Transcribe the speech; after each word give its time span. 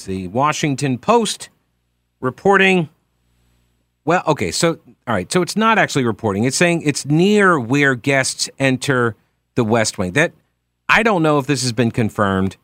It's 0.00 0.06
the 0.06 0.28
Washington 0.28 0.96
Post 0.96 1.50
reporting. 2.20 2.88
Well, 4.06 4.22
okay, 4.28 4.50
so 4.50 4.78
all 5.06 5.12
right, 5.12 5.30
so 5.30 5.42
it's 5.42 5.58
not 5.58 5.76
actually 5.76 6.04
reporting. 6.04 6.44
It's 6.44 6.56
saying 6.56 6.80
it's 6.86 7.04
near 7.04 7.60
where 7.60 7.94
guests 7.94 8.48
enter 8.58 9.14
the 9.56 9.64
West 9.64 9.98
Wing. 9.98 10.12
That 10.12 10.32
I 10.88 11.02
don't 11.02 11.22
know 11.22 11.38
if 11.38 11.46
this 11.46 11.60
has 11.60 11.72
been 11.72 11.90
confirmed. 11.90 12.56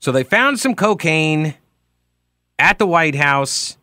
So 0.00 0.10
they 0.10 0.24
found 0.24 0.58
some 0.58 0.74
cocaine 0.74 1.54
at 2.58 2.80
the 2.80 2.86
White 2.86 3.14
House. 3.14 3.78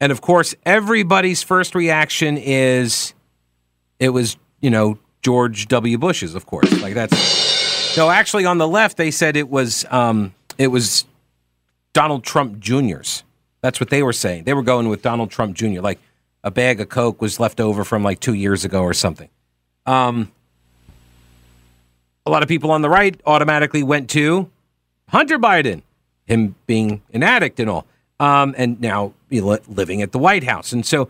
And 0.00 0.12
of 0.12 0.20
course, 0.20 0.54
everybody's 0.64 1.42
first 1.42 1.74
reaction 1.74 2.38
is 2.38 3.14
it 3.98 4.10
was, 4.10 4.36
you 4.60 4.70
know, 4.70 4.96
George 5.22 5.66
W. 5.66 5.98
Bush's, 5.98 6.36
of 6.36 6.46
course. 6.46 6.70
Like 6.80 6.94
that's 6.94 7.96
no, 7.96 8.10
actually 8.10 8.44
on 8.44 8.58
the 8.58 8.68
left 8.68 8.96
they 8.96 9.10
said 9.10 9.36
it 9.36 9.48
was 9.48 9.84
um 9.90 10.32
it 10.56 10.68
was 10.68 11.04
Donald 11.92 12.24
Trump 12.24 12.58
Jr.'s. 12.58 13.24
That's 13.60 13.78
what 13.78 13.90
they 13.90 14.02
were 14.02 14.12
saying. 14.12 14.44
They 14.44 14.54
were 14.54 14.62
going 14.62 14.88
with 14.88 15.02
Donald 15.02 15.30
Trump 15.30 15.56
Jr. 15.56 15.80
Like 15.80 16.00
a 16.42 16.50
bag 16.50 16.80
of 16.80 16.88
Coke 16.88 17.20
was 17.20 17.38
left 17.38 17.60
over 17.60 17.84
from 17.84 18.02
like 18.02 18.20
two 18.20 18.34
years 18.34 18.64
ago 18.64 18.82
or 18.82 18.94
something. 18.94 19.28
Um 19.86 20.32
a 22.24 22.30
lot 22.30 22.42
of 22.42 22.48
people 22.48 22.70
on 22.70 22.82
the 22.82 22.88
right 22.88 23.20
automatically 23.26 23.82
went 23.82 24.08
to 24.10 24.48
Hunter 25.08 25.38
Biden, 25.38 25.82
him 26.24 26.54
being 26.66 27.02
an 27.12 27.22
addict 27.22 27.58
and 27.58 27.68
all, 27.68 27.86
um, 28.20 28.54
and 28.56 28.80
now 28.80 29.12
living 29.30 30.02
at 30.02 30.12
the 30.12 30.18
White 30.18 30.44
House. 30.44 30.72
And 30.72 30.86
so 30.86 31.08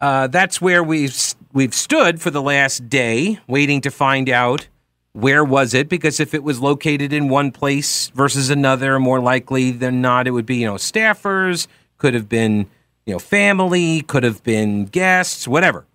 uh, 0.00 0.26
that's 0.26 0.60
where 0.60 0.82
we've 0.82 1.34
we've 1.52 1.74
stood 1.74 2.20
for 2.20 2.30
the 2.30 2.42
last 2.42 2.88
day, 2.88 3.38
waiting 3.46 3.80
to 3.82 3.90
find 3.90 4.28
out 4.28 4.68
where 5.12 5.44
was 5.44 5.74
it. 5.74 5.88
Because 5.88 6.20
if 6.20 6.34
it 6.34 6.42
was 6.42 6.60
located 6.60 7.12
in 7.12 7.28
one 7.28 7.50
place 7.50 8.08
versus 8.08 8.50
another, 8.50 8.98
more 8.98 9.20
likely 9.20 9.70
than 9.70 10.00
not, 10.00 10.26
it 10.26 10.32
would 10.32 10.46
be 10.46 10.56
you 10.56 10.66
know 10.66 10.74
staffers, 10.74 11.66
could 11.98 12.14
have 12.14 12.28
been 12.28 12.66
you 13.06 13.12
know 13.12 13.18
family, 13.18 14.02
could 14.02 14.22
have 14.22 14.42
been 14.42 14.86
guests, 14.86 15.46
whatever. 15.46 15.86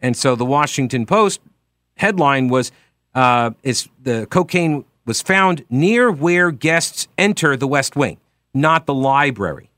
And 0.00 0.16
so 0.16 0.34
the 0.34 0.46
Washington 0.46 1.06
Post 1.06 1.40
headline 1.96 2.48
was 2.48 2.72
uh, 3.14 3.50
is 3.62 3.88
the 4.02 4.26
cocaine 4.30 4.84
was 5.06 5.22
found 5.22 5.64
near 5.68 6.10
where 6.10 6.50
guests 6.50 7.08
enter 7.18 7.56
the 7.56 7.66
West 7.66 7.96
Wing, 7.96 8.18
not 8.54 8.86
the 8.86 8.94
library, 8.94 9.70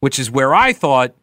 which 0.00 0.18
is 0.18 0.30
where 0.30 0.54
I 0.54 0.72
thought, 0.72 1.14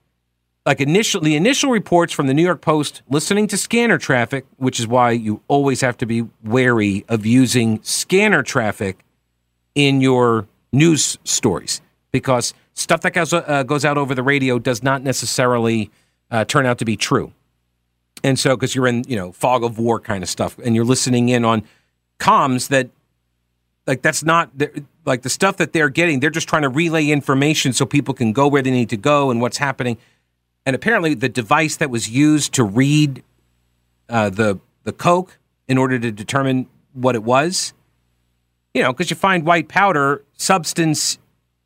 like 0.65 0.81
initial 0.81 1.21
the 1.21 1.35
initial 1.35 1.71
reports 1.71 2.13
from 2.13 2.27
the 2.27 2.33
New 2.33 2.43
York 2.43 2.61
Post, 2.61 3.01
listening 3.09 3.47
to 3.47 3.57
scanner 3.57 3.97
traffic, 3.97 4.45
which 4.57 4.79
is 4.79 4.87
why 4.87 5.11
you 5.11 5.41
always 5.47 5.81
have 5.81 5.97
to 5.97 6.05
be 6.05 6.27
wary 6.43 7.05
of 7.07 7.25
using 7.25 7.81
scanner 7.83 8.43
traffic 8.43 9.03
in 9.75 10.01
your 10.01 10.47
news 10.71 11.17
stories 11.23 11.81
because 12.11 12.53
stuff 12.73 13.01
that 13.01 13.13
goes 13.13 13.33
uh, 13.33 13.63
goes 13.63 13.85
out 13.85 13.97
over 13.97 14.13
the 14.13 14.23
radio 14.23 14.59
does 14.59 14.83
not 14.83 15.01
necessarily 15.01 15.89
uh, 16.31 16.45
turn 16.45 16.65
out 16.65 16.77
to 16.79 16.85
be 16.85 16.97
true. 16.97 17.33
And 18.23 18.37
so, 18.37 18.55
because 18.55 18.75
you're 18.75 18.87
in, 18.87 19.05
you 19.07 19.15
know, 19.15 19.31
fog 19.31 19.63
of 19.63 19.79
war 19.79 19.99
kind 19.99 20.23
of 20.23 20.29
stuff, 20.29 20.57
and 20.59 20.75
you're 20.75 20.85
listening 20.85 21.29
in 21.29 21.45
on 21.45 21.63
comms 22.19 22.67
that 22.67 22.89
like 23.87 24.01
that's 24.01 24.23
not 24.23 24.51
like 25.05 25.21
the 25.21 25.29
stuff 25.29 25.57
that 25.57 25.73
they're 25.73 25.89
getting 25.89 26.19
they're 26.19 26.29
just 26.29 26.49
trying 26.49 26.61
to 26.61 26.69
relay 26.69 27.07
information 27.07 27.73
so 27.73 27.85
people 27.85 28.13
can 28.13 28.33
go 28.33 28.47
where 28.47 28.61
they 28.61 28.71
need 28.71 28.89
to 28.89 28.97
go 28.97 29.31
and 29.31 29.41
what's 29.41 29.57
happening 29.57 29.97
and 30.69 30.75
apparently 30.75 31.15
the 31.15 31.27
device 31.27 31.77
that 31.77 31.89
was 31.89 32.07
used 32.07 32.53
to 32.53 32.63
read 32.63 33.23
uh, 34.07 34.29
the 34.29 34.59
the 34.83 34.93
coke 34.93 35.39
in 35.67 35.79
order 35.79 35.97
to 35.97 36.11
determine 36.11 36.67
what 36.93 37.15
it 37.15 37.23
was 37.23 37.73
you 38.75 38.83
know 38.83 38.93
because 38.93 39.09
you 39.09 39.15
find 39.15 39.45
white 39.45 39.67
powder 39.67 40.23
substance 40.37 41.17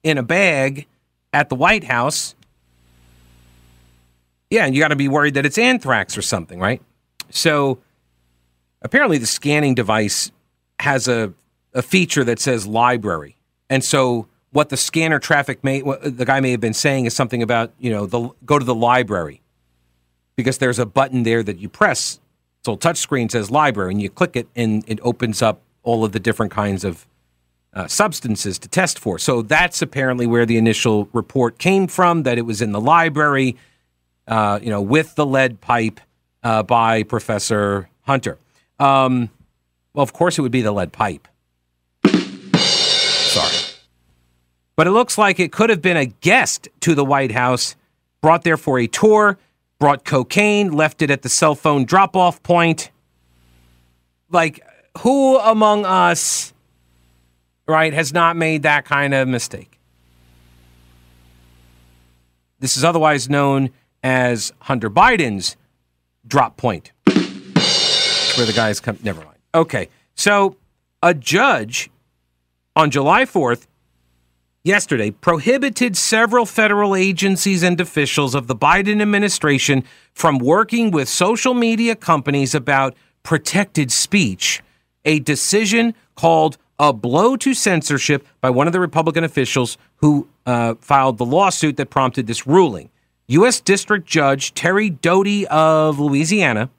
in 0.04 0.18
a 0.18 0.24
bag 0.24 0.88
at 1.34 1.50
the 1.50 1.56
white 1.56 1.84
house 1.84 2.34
yeah 4.50 4.66
and 4.66 4.74
you 4.74 4.82
got 4.82 4.88
to 4.88 4.96
be 4.96 5.10
worried 5.10 5.34
that 5.34 5.46
it's 5.46 5.58
anthrax 5.58 6.18
or 6.18 6.22
something 6.22 6.62
right 6.62 6.82
so 7.30 7.80
apparently 8.82 9.18
the 9.18 9.28
scanning 9.28 9.76
device 9.76 10.32
has 10.80 11.10
a 11.10 11.34
a 11.74 11.82
feature 11.82 12.24
that 12.24 12.40
says 12.40 12.68
library. 12.68 13.36
And 13.70 13.84
so 13.84 14.28
what 14.54 14.70
the 14.70 14.78
scanner 14.78 15.20
traffic 15.20 15.64
may 15.64 15.82
the 15.82 16.26
guy 16.26 16.40
may 16.40 16.52
have 16.52 16.62
been 16.62 16.74
saying 16.74 17.06
is 17.06 17.16
something 17.16 17.42
about, 17.44 17.74
you 17.80 17.92
know, 17.92 18.06
the 18.06 18.30
go 18.46 18.58
to 18.58 18.66
the 18.66 18.76
library. 18.76 19.42
Because 20.36 20.58
there's 20.58 20.80
a 20.80 20.86
button 20.86 21.24
there 21.24 21.44
that 21.44 21.60
you 21.60 21.70
press. 21.70 22.20
So 22.66 22.76
touchscreen 22.78 23.30
says 23.30 23.52
library 23.52 23.92
and 23.92 24.02
you 24.02 24.10
click 24.10 24.36
it 24.36 24.48
and 24.56 24.84
it 24.88 25.00
opens 25.04 25.42
up 25.42 25.62
all 25.84 26.06
of 26.06 26.12
the 26.12 26.20
different 26.20 26.52
kinds 26.52 26.84
of 26.84 27.06
uh, 27.74 27.88
substances 27.88 28.58
to 28.60 28.68
test 28.68 29.00
for. 29.00 29.20
So 29.20 29.42
that's 29.42 29.82
apparently 29.82 30.26
where 30.26 30.46
the 30.46 30.58
initial 30.58 31.10
report 31.14 31.58
came 31.58 31.88
from 31.88 32.24
that 32.24 32.38
it 32.38 32.44
was 32.44 32.62
in 32.62 32.72
the 32.72 32.82
library, 32.82 33.58
uh, 34.28 34.60
you 34.62 34.70
know, 34.70 34.82
with 34.82 35.16
the 35.16 35.26
lead 35.26 35.62
pipe 35.62 36.00
uh, 36.44 36.64
by 36.64 37.04
Professor 37.04 37.90
Hunter. 38.02 38.38
Um, 38.80 39.30
well, 39.94 40.04
of 40.04 40.14
course, 40.14 40.38
it 40.38 40.42
would 40.42 40.52
be 40.52 40.62
the 40.62 40.72
lead 40.72 40.92
pipe. 40.92 41.28
But 44.76 44.88
it 44.88 44.92
looks 44.92 45.18
like 45.18 45.40
it 45.40 45.52
could 45.52 45.70
have 45.70 45.82
been 45.82 45.98
a 45.98 46.06
guest 46.06 46.68
to 46.82 46.96
the 46.96 47.06
White 47.06 47.32
House, 47.32 47.76
brought 48.22 48.44
there 48.44 48.58
for 48.58 48.80
a 48.80 48.88
tour, 48.88 49.38
brought 49.80 50.04
cocaine, 50.04 50.72
left 50.72 51.02
it 51.02 51.12
at 51.12 51.22
the 51.22 51.30
cell 51.30 51.56
phone 51.56 51.86
drop 51.86 52.16
off 52.16 52.42
point. 52.42 52.90
Like, 54.30 54.66
who 55.00 55.38
among 55.38 55.86
us, 55.86 56.54
right, 57.68 57.94
has 57.94 58.14
not 58.14 58.36
made 58.36 58.64
that 58.64 58.86
kind 58.86 59.14
of 59.14 59.28
mistake? 59.28 59.80
This 62.60 62.78
is 62.78 62.84
otherwise 62.84 63.30
known 63.30 63.72
as 64.02 64.54
Hunter 64.60 64.90
Biden's 64.90 65.58
drop 66.26 66.58
point, 66.58 66.92
where 67.06 68.46
the 68.46 68.54
guys 68.56 68.80
come. 68.80 68.98
Never 69.04 69.20
mind. 69.20 69.38
Okay. 69.54 69.90
So 70.16 70.56
a 71.02 71.14
judge 71.14 71.90
on 72.76 72.90
July 72.90 73.26
4th, 73.26 73.68
yesterday, 74.64 75.12
prohibited 75.12 75.98
several 75.98 76.46
federal 76.46 76.96
agencies 76.96 77.64
and 77.64 77.80
officials 77.82 78.34
of 78.34 78.48
the 78.48 78.56
Biden 78.56 79.02
administration 79.02 79.84
from 80.14 80.38
working 80.38 80.90
with 80.90 81.10
social 81.10 81.54
media 81.54 81.96
companies 81.96 82.56
about 82.56 82.96
protected 83.24 83.92
speech, 83.92 84.62
a 85.04 85.20
decision 85.20 85.94
called 86.16 86.58
a 86.80 86.94
blow 86.94 87.36
to 87.36 87.54
censorship 87.54 88.26
by 88.42 88.50
one 88.50 88.68
of 88.68 88.74
the 88.74 88.80
Republican 88.80 89.24
officials 89.24 89.78
who 89.98 90.28
uh, 90.46 90.76
filed 90.80 91.18
the 91.18 91.26
lawsuit 91.26 91.78
that 91.78 91.90
prompted 91.90 92.28
this 92.28 92.48
ruling. 92.48 92.90
U.S. 93.28 93.60
District 93.60 94.06
Judge 94.08 94.54
Terry 94.54 94.90
Doughty 94.90 95.46
of 95.48 96.00
Louisiana 96.00 96.70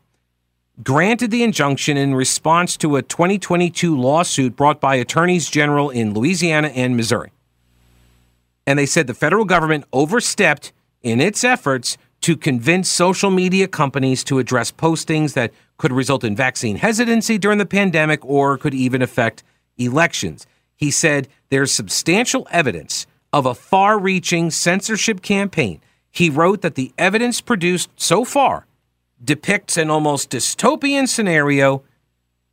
granted 0.83 1.31
the 1.31 1.43
injunction 1.43 1.97
in 1.97 2.15
response 2.15 2.77
to 2.79 2.97
a 2.97 3.03
2022 3.03 3.97
lawsuit 3.97 4.57
brought 4.57 4.81
by 4.81 4.97
attorneys 4.97 5.49
general 5.49 5.91
in 5.91 6.13
Louisiana 6.13 6.69
and 6.69 6.97
Missouri. 6.97 7.31
And 8.67 8.79
they 8.79 8.87
said 8.87 9.07
the 9.07 9.15
federal 9.15 9.45
government 9.45 9.85
overstepped 9.93 10.73
in 11.03 11.21
its 11.21 11.45
efforts 11.45 11.97
to 12.23 12.37
convince 12.37 12.89
social 12.89 13.31
media 13.31 13.69
companies 13.69 14.25
to 14.25 14.39
address 14.39 14.73
postings 14.73 15.35
that 15.35 15.53
could 15.77 15.93
result 15.93 16.25
in 16.25 16.35
vaccine 16.35 16.77
hesitancy 16.77 17.37
during 17.37 17.59
the 17.59 17.67
pandemic 17.67 18.25
or 18.25 18.57
could 18.57 18.73
even 18.73 19.03
affect 19.03 19.43
elections. 19.77 20.47
He 20.75 20.91
said 20.91 21.29
there's 21.51 21.73
substantial 21.73 22.47
evidence 22.51 23.07
of 23.33 23.47
a 23.47 23.55
far 23.55 23.99
reaching 23.99 24.51
censorship 24.51 25.21
campaign. 25.21 25.81
He 26.11 26.31
wrote 26.31 26.63
that 26.63 26.77
the 26.77 26.93
evidence 26.97 27.41
produced 27.41 27.91
so 27.97 28.25
far 28.25 28.67
depicts 29.23 29.77
an 29.77 29.91
almost 29.91 30.31
dystopian 30.31 31.09
scenario 31.09 31.83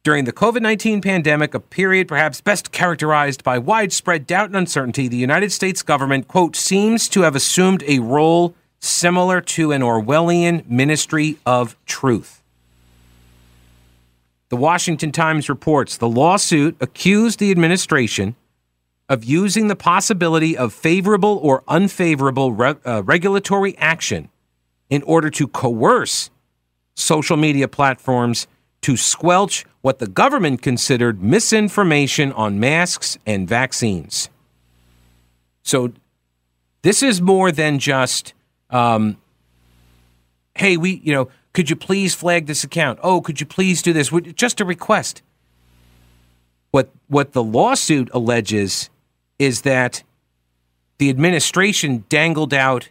during 0.04 0.26
the 0.26 0.34
COVID 0.34 0.62
19 0.62 1.02
pandemic, 1.02 1.54
a 1.54 1.60
period 1.60 2.08
perhaps 2.08 2.42
best 2.42 2.72
characterized 2.72 3.44
by 3.44 3.58
widespread 3.58 4.26
doubt 4.26 4.48
and 4.48 4.56
uncertainty. 4.56 5.08
The 5.08 5.18
United 5.18 5.52
States 5.52 5.84
government, 5.84 6.28
quote, 6.28 6.56
seems 6.56 7.08
to 7.10 7.22
have 7.22 7.36
assumed 7.36 7.84
a 7.88 8.00
role 8.00 8.56
similar 8.80 9.42
to 9.42 9.72
an 9.72 9.82
Orwellian 9.82 10.68
ministry 10.68 11.38
of 11.46 11.78
truth. 11.86 12.42
The 14.50 14.58
Washington 14.58 15.12
Times 15.12 15.48
reports 15.48 15.98
the 15.98 16.10
lawsuit 16.10 16.76
accused 16.82 17.40
the 17.40 17.52
administration 17.52 18.36
of 19.08 19.24
using 19.24 19.68
the 19.68 19.76
possibility 19.76 20.58
of 20.58 20.74
favorable 20.74 21.40
or 21.44 21.64
unfavorable 21.68 22.52
re- 22.54 22.76
uh, 22.86 23.04
regulatory 23.04 23.78
action 23.78 24.30
in 24.90 25.04
order 25.04 25.30
to 25.30 25.48
coerce 25.48 26.32
social 26.96 27.38
media 27.38 27.68
platforms 27.68 28.48
to 28.82 28.98
squelch 28.98 29.66
what 29.82 30.00
the 30.00 30.08
government 30.08 30.62
considered 30.62 31.22
misinformation 31.22 32.32
on 32.34 32.60
masks 32.60 33.18
and 33.26 33.48
vaccines. 33.48 34.30
So, 35.64 35.94
this 36.82 37.04
is 37.04 37.22
more 37.22 37.52
than 37.52 37.78
just, 37.78 38.34
um, 38.72 39.18
hey, 40.56 40.78
we, 40.78 41.02
you 41.04 41.14
know, 41.14 41.30
could 41.54 41.70
you 41.70 41.76
please 41.76 42.16
flag 42.16 42.48
this 42.48 42.64
account? 42.64 43.00
Oh, 43.04 43.22
could 43.22 43.40
you 43.40 43.46
please 43.46 43.82
do 43.82 43.94
this? 43.94 44.10
Just 44.34 44.62
a 44.62 44.66
request. 44.66 45.22
What 46.72 46.90
what 47.08 47.34
the 47.34 47.44
lawsuit 47.44 48.10
alleges 48.14 48.90
is 49.38 49.62
that 49.62 50.04
the 50.98 51.10
administration 51.10 52.06
dangled 52.08 52.54
out 52.54 52.90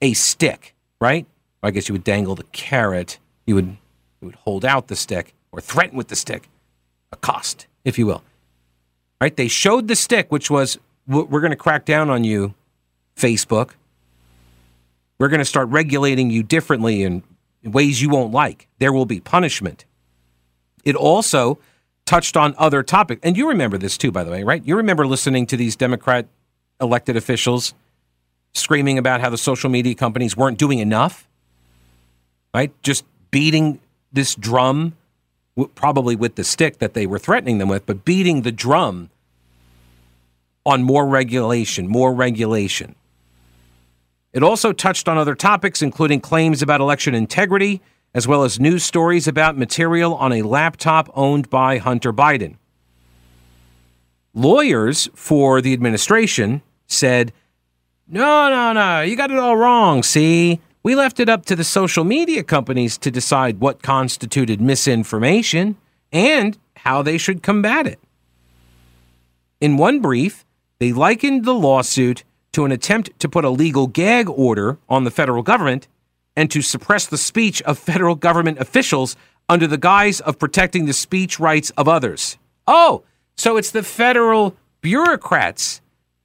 a 0.00 0.12
stick, 0.12 0.74
right? 1.00 1.26
I 1.62 1.72
guess 1.72 1.88
you 1.88 1.94
would 1.94 2.04
dangle 2.04 2.36
the 2.36 2.44
carrot. 2.44 3.18
You 3.46 3.56
would 3.56 3.76
you 4.20 4.26
would 4.26 4.34
hold 4.36 4.64
out 4.64 4.88
the 4.88 4.96
stick 4.96 5.34
or 5.52 5.60
threaten 5.60 5.96
with 5.96 6.08
the 6.08 6.16
stick, 6.16 6.48
accost, 7.12 7.66
if 7.84 7.98
you 7.98 8.06
will. 8.06 8.22
Right? 9.20 9.36
They 9.36 9.48
showed 9.48 9.88
the 9.88 9.96
stick, 9.96 10.30
which 10.30 10.50
was 10.50 10.78
we're 11.06 11.40
going 11.40 11.50
to 11.50 11.56
crack 11.56 11.84
down 11.84 12.10
on 12.10 12.24
you, 12.24 12.54
Facebook. 13.16 13.70
We're 15.18 15.28
going 15.28 15.38
to 15.38 15.46
start 15.46 15.68
regulating 15.68 16.30
you 16.30 16.42
differently 16.42 17.02
in 17.02 17.22
ways 17.64 18.02
you 18.02 18.10
won't 18.10 18.32
like. 18.32 18.68
There 18.78 18.92
will 18.92 19.06
be 19.06 19.20
punishment. 19.20 19.84
It 20.84 20.94
also 20.94 21.58
touched 22.04 22.36
on 22.36 22.54
other 22.58 22.82
topics. 22.82 23.20
And 23.24 23.36
you 23.36 23.48
remember 23.48 23.78
this 23.78 23.96
too, 23.98 24.12
by 24.12 24.24
the 24.24 24.30
way, 24.30 24.44
right? 24.44 24.64
You 24.64 24.76
remember 24.76 25.06
listening 25.06 25.46
to 25.46 25.56
these 25.56 25.74
Democrat 25.76 26.26
elected 26.80 27.16
officials 27.16 27.74
screaming 28.54 28.98
about 28.98 29.20
how 29.20 29.30
the 29.30 29.38
social 29.38 29.70
media 29.70 29.94
companies 29.94 30.36
weren't 30.36 30.58
doing 30.58 30.78
enough, 30.78 31.26
right? 32.54 32.72
Just 32.82 33.04
beating 33.30 33.80
this 34.16 34.34
drum, 34.34 34.96
probably 35.76 36.16
with 36.16 36.34
the 36.34 36.42
stick 36.42 36.78
that 36.78 36.94
they 36.94 37.06
were 37.06 37.20
threatening 37.20 37.58
them 37.58 37.68
with, 37.68 37.86
but 37.86 38.04
beating 38.04 38.42
the 38.42 38.52
drum 38.52 39.10
on 40.66 40.82
more 40.82 41.06
regulation, 41.06 41.86
more 41.86 42.12
regulation. 42.12 42.96
It 44.32 44.42
also 44.42 44.72
touched 44.72 45.08
on 45.08 45.16
other 45.16 45.36
topics, 45.36 45.80
including 45.80 46.20
claims 46.20 46.60
about 46.60 46.80
election 46.80 47.14
integrity 47.14 47.80
as 48.16 48.26
well 48.26 48.44
as 48.44 48.58
news 48.58 48.82
stories 48.82 49.28
about 49.28 49.58
material 49.58 50.14
on 50.14 50.32
a 50.32 50.40
laptop 50.40 51.10
owned 51.14 51.50
by 51.50 51.76
Hunter 51.76 52.14
Biden. 52.14 52.56
Lawyers 54.32 55.08
for 55.14 55.60
the 55.60 55.74
administration 55.74 56.62
said, 56.86 57.32
no, 58.08 58.48
no, 58.48 58.72
no, 58.72 59.02
you 59.02 59.16
got 59.16 59.30
it 59.30 59.38
all 59.38 59.56
wrong. 59.56 60.02
See, 60.02 60.60
we 60.86 60.94
left 60.94 61.18
it 61.18 61.28
up 61.28 61.44
to 61.44 61.56
the 61.56 61.64
social 61.64 62.04
media 62.04 62.44
companies 62.44 62.96
to 62.96 63.10
decide 63.10 63.58
what 63.58 63.82
constituted 63.82 64.60
misinformation 64.60 65.76
and 66.12 66.56
how 66.76 67.02
they 67.02 67.18
should 67.18 67.42
combat 67.42 67.88
it. 67.88 67.98
In 69.60 69.78
one 69.78 69.98
brief, 69.98 70.44
they 70.78 70.92
likened 70.92 71.44
the 71.44 71.54
lawsuit 71.54 72.22
to 72.52 72.64
an 72.64 72.70
attempt 72.70 73.18
to 73.18 73.28
put 73.28 73.44
a 73.44 73.50
legal 73.50 73.88
gag 73.88 74.30
order 74.30 74.78
on 74.88 75.02
the 75.02 75.10
federal 75.10 75.42
government 75.42 75.88
and 76.36 76.52
to 76.52 76.62
suppress 76.62 77.04
the 77.04 77.18
speech 77.18 77.60
of 77.62 77.80
federal 77.80 78.14
government 78.14 78.60
officials 78.60 79.16
under 79.48 79.66
the 79.66 79.78
guise 79.78 80.20
of 80.20 80.38
protecting 80.38 80.86
the 80.86 80.92
speech 80.92 81.40
rights 81.40 81.70
of 81.70 81.88
others. 81.88 82.38
Oh, 82.68 83.02
so 83.36 83.56
it's 83.56 83.72
the 83.72 83.82
federal 83.82 84.54
bureaucrats. 84.82 85.80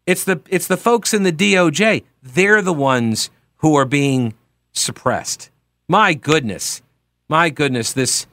It's 0.05 0.23
the 0.23 0.39
it's 0.49 0.67
the 0.67 0.77
folks 0.77 1.15
in 1.15 1.23
the 1.23 1.33
DOJ. 1.33 2.03
They're 2.21 2.61
the 2.61 2.73
ones 2.73 3.31
who 3.57 3.73
are 3.73 3.85
being 3.85 4.35
suppressed. 4.73 5.49
My 5.87 6.13
goodness. 6.13 6.81
My 7.29 7.49
goodness, 7.49 7.93
this 7.93 8.27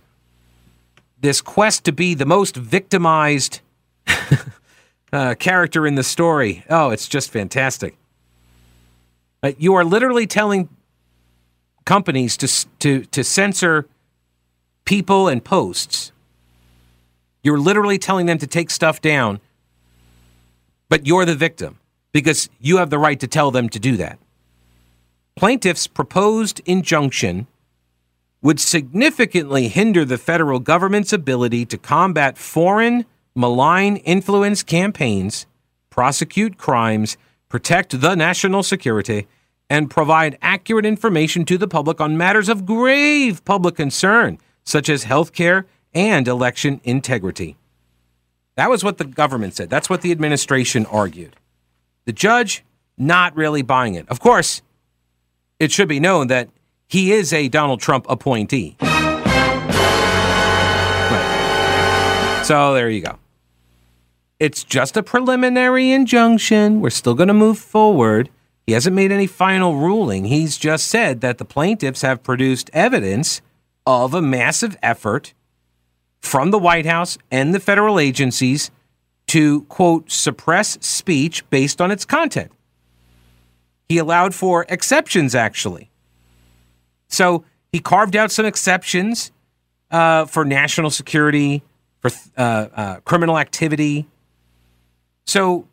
this 1.21 1.41
quest 1.41 1.85
to 1.85 1.93
be 1.93 2.15
the 2.15 2.27
most 2.27 2.57
victimized 2.57 3.61
uh, 5.13 5.35
character 5.35 5.87
in 5.87 5.97
the 5.97 6.03
story. 6.03 6.65
Oh, 6.71 6.91
it's 6.91 7.09
just 7.09 7.31
fantastic. 7.31 7.97
Uh, 9.43 9.53
you 9.59 9.75
are 9.75 9.85
literally 9.85 10.27
telling 10.27 10.69
companies 11.85 12.37
to 12.37 12.49
to 12.81 13.05
to 13.07 13.25
censor 13.25 13.89
people 14.85 15.29
and 15.29 15.45
posts. 15.45 16.13
You're 17.43 17.59
literally 17.59 17.99
telling 17.99 18.27
them 18.27 18.39
to 18.39 18.47
take 18.47 18.71
stuff 18.71 19.01
down, 19.01 19.41
but 20.89 21.07
you're 21.07 21.25
the 21.25 21.35
victim 21.35 21.79
because 22.13 22.49
you 22.61 22.79
have 22.79 22.91
the 22.91 22.99
right 22.99 23.19
to 23.21 23.27
tell 23.27 23.51
them 23.51 23.69
to 23.69 23.79
do 23.79 23.97
that. 23.97 24.19
Plaintiffs' 25.39 25.87
proposed 25.87 26.61
injunction 26.67 27.47
would 28.43 28.59
significantly 28.59 29.69
hinder 29.69 30.05
the 30.05 30.19
federal 30.19 30.59
government's 30.59 31.13
ability 31.13 31.65
to 31.67 31.79
combat 31.79 32.37
foreign 32.37 33.05
malign 33.37 33.99
influence 33.99 34.65
campaigns, 34.65 35.47
prosecute 35.91 36.59
crimes, 36.59 37.17
protect 37.49 38.01
the 38.01 38.17
national 38.17 38.65
security, 38.65 39.29
and 39.71 39.89
provide 39.89 40.37
accurate 40.43 40.85
information 40.85 41.45
to 41.45 41.57
the 41.57 41.69
public 41.69 42.01
on 42.01 42.17
matters 42.17 42.49
of 42.49 42.67
grave 42.67 43.45
public 43.45 43.77
concern, 43.77 44.39
such 44.65 44.89
as 44.89 45.05
health 45.05 45.33
care 45.33 45.67
and 45.95 46.27
election 46.27 46.81
integrity. 46.83 47.57
That 48.57 48.71
was 48.71 48.83
what 48.83 48.99
the 48.99 49.05
government 49.05 49.55
said. 49.55 49.71
That's 49.71 49.89
what 49.89 50.01
the 50.01 50.11
administration 50.11 50.85
argued. 50.87 51.37
The 52.07 52.13
judge, 52.13 52.65
not 52.97 53.37
really 53.37 53.63
buying 53.63 53.95
it. 53.95 54.09
Of 54.09 54.19
course, 54.19 54.63
it 55.59 55.73
should 55.73 55.89
be 55.89 56.01
known 56.01 56.29
that 56.29 56.49
he 56.89 57.13
is 57.13 57.33
a 57.33 57.49
Donald 57.49 57.81
Trump 57.81 58.07
appointee. 58.09 58.77
So 62.45 62.73
there 62.73 62.89
you 62.89 63.03
go. 63.03 63.19
It's 64.41 64.65
just 64.65 64.97
a 64.97 65.03
preliminary 65.03 65.91
injunction. 65.91 66.81
We're 66.81 66.91
still 66.91 67.15
going 67.15 67.29
to 67.29 67.35
move 67.35 67.59
forward. 67.59 68.31
He 68.67 68.73
hasn't 68.73 68.97
made 68.97 69.13
any 69.13 69.27
final 69.27 69.77
ruling. 69.77 70.27
He's 70.27 70.57
just 70.57 70.87
said 70.87 71.21
that 71.21 71.39
the 71.39 71.45
plaintiffs 71.45 72.03
have 72.03 72.23
produced 72.23 72.71
evidence 72.73 73.43
of 73.87 74.15
a 74.15 74.23
massive 74.23 74.77
effort 74.83 75.35
from 76.21 76.51
the 76.51 76.59
White 76.59 76.87
House 76.87 77.19
and 77.31 77.55
the 77.55 77.61
federal 77.61 77.99
agencies 77.99 78.71
to, 79.27 79.63
quote, 79.63 80.11
suppress 80.11 80.79
speech 80.81 81.49
based 81.51 81.81
on 81.81 81.91
its 81.91 82.05
content. 82.05 82.51
He 83.89 83.99
allowed 83.99 84.35
for 84.35 84.67
exceptions, 84.69 85.35
actually. 85.35 85.91
So 87.09 87.45
he 87.73 87.81
carved 87.81 88.17
out 88.17 88.31
some 88.31 88.45
exceptions 88.45 89.31
uh, 89.91 90.27
for 90.27 90.45
national 90.45 90.91
security, 90.91 91.63
for 92.01 92.11
uh, 92.37 92.41
uh, 92.75 93.01
criminal 93.01 93.39
activity. 93.39 94.07
So 95.27 95.69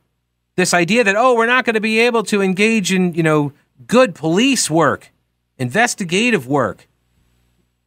this 0.55 0.73
idea 0.73 1.03
that 1.03 1.15
oh 1.15 1.35
we're 1.35 1.45
not 1.45 1.65
going 1.65 1.75
to 1.75 1.81
be 1.81 1.99
able 1.99 2.23
to 2.23 2.41
engage 2.41 2.91
in 2.91 3.13
you 3.13 3.23
know 3.23 3.51
good 3.87 4.15
police 4.15 4.69
work 4.69 5.11
investigative 5.57 6.47
work 6.47 6.87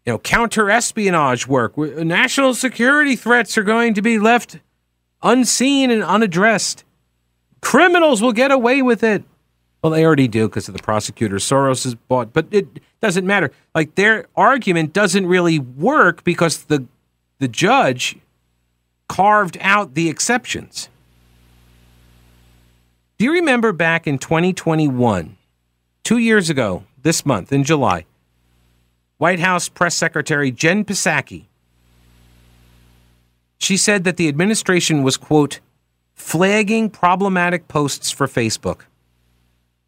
you 0.05 0.13
know 0.13 0.19
counter 0.19 0.71
espionage 0.71 1.47
work 1.47 1.77
national 1.77 2.55
security 2.55 3.17
threats 3.17 3.57
are 3.59 3.63
going 3.63 3.95
to 3.95 4.03
be 4.03 4.19
left 4.19 4.59
unseen 5.23 5.91
and 5.91 6.03
unaddressed 6.03 6.85
criminals 7.61 8.23
will 8.23 8.33
get 8.33 8.51
away 8.51 8.83
with 8.83 9.03
it 9.03 9.25
well 9.83 9.93
they 9.93 10.05
already 10.05 10.29
do 10.29 10.49
because 10.49 10.69
of 10.69 10.77
the 10.77 10.83
prosecutor 10.83 11.37
soros 11.37 11.87
is 11.87 11.95
bought 11.95 12.33
but 12.33 12.47
it 12.51 12.67
doesn't 13.01 13.27
matter. 13.27 13.53
Like 13.75 13.95
their 13.95 14.27
argument 14.37 14.93
doesn't 14.93 15.27
really 15.27 15.59
work 15.59 16.25
because 16.25 16.65
the 16.65 16.87
the 17.39 17.49
judge 17.49 18.17
carved 19.09 19.57
out 19.61 19.95
the 19.95 20.09
exceptions. 20.09 20.89
Do 23.19 23.25
you 23.25 23.33
remember 23.33 23.73
back 23.73 24.07
in 24.07 24.19
2021, 24.19 25.37
two 26.05 26.19
years 26.19 26.51
ago, 26.51 26.85
this 27.03 27.27
month 27.27 27.53
in 27.53 27.65
July, 27.65 28.05
White 29.17 29.41
House 29.41 29.69
Press 29.69 29.97
Secretary 29.97 30.53
Jen 30.53 30.85
Psaki, 30.85 31.47
she 33.59 33.77
said 33.77 34.05
that 34.05 34.17
the 34.17 34.29
administration 34.29 35.03
was, 35.03 35.17
quote, 35.17 35.59
flagging 36.15 36.91
problematic 36.91 37.67
posts 37.67 38.11
for 38.13 38.29
Facebook, 38.29 38.83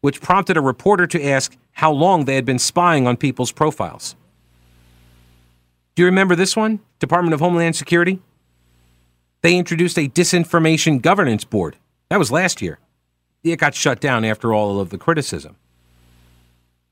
which 0.01 0.21
prompted 0.21 0.57
a 0.57 0.61
reporter 0.61 1.07
to 1.07 1.23
ask 1.23 1.55
how 1.73 1.91
long 1.91 2.25
they 2.25 2.35
had 2.35 2.45
been 2.45 2.59
spying 2.59 3.07
on 3.07 3.17
people's 3.17 3.51
profiles. 3.51 4.15
Do 5.95 6.01
you 6.01 6.05
remember 6.05 6.35
this 6.35 6.55
one? 6.55 6.79
Department 6.99 7.33
of 7.33 7.39
Homeland 7.39 7.75
Security? 7.75 8.19
They 9.41 9.55
introduced 9.55 9.97
a 9.97 10.07
disinformation 10.07 11.01
governance 11.01 11.43
board. 11.43 11.77
That 12.09 12.19
was 12.19 12.31
last 12.31 12.61
year 12.61 12.79
it 13.43 13.57
got 13.57 13.73
shut 13.73 13.99
down 13.99 14.23
after 14.23 14.53
all 14.53 14.79
of 14.79 14.89
the 14.89 14.97
criticism. 14.97 15.55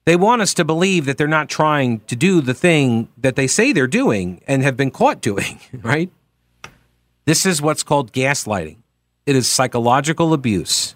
They 0.05 0.15
want 0.15 0.41
us 0.41 0.53
to 0.55 0.65
believe 0.65 1.05
that 1.05 1.17
they're 1.17 1.27
not 1.27 1.49
trying 1.49 1.99
to 2.01 2.15
do 2.15 2.41
the 2.41 2.53
thing 2.53 3.09
that 3.17 3.35
they 3.35 3.45
say 3.45 3.71
they're 3.71 3.85
doing 3.85 4.41
and 4.47 4.63
have 4.63 4.75
been 4.75 4.91
caught 4.91 5.21
doing, 5.21 5.59
right? 5.73 6.11
This 7.25 7.45
is 7.45 7.61
what's 7.61 7.83
called 7.83 8.11
gaslighting. 8.11 8.77
It 9.25 9.35
is 9.35 9.47
psychological 9.47 10.33
abuse. 10.33 10.95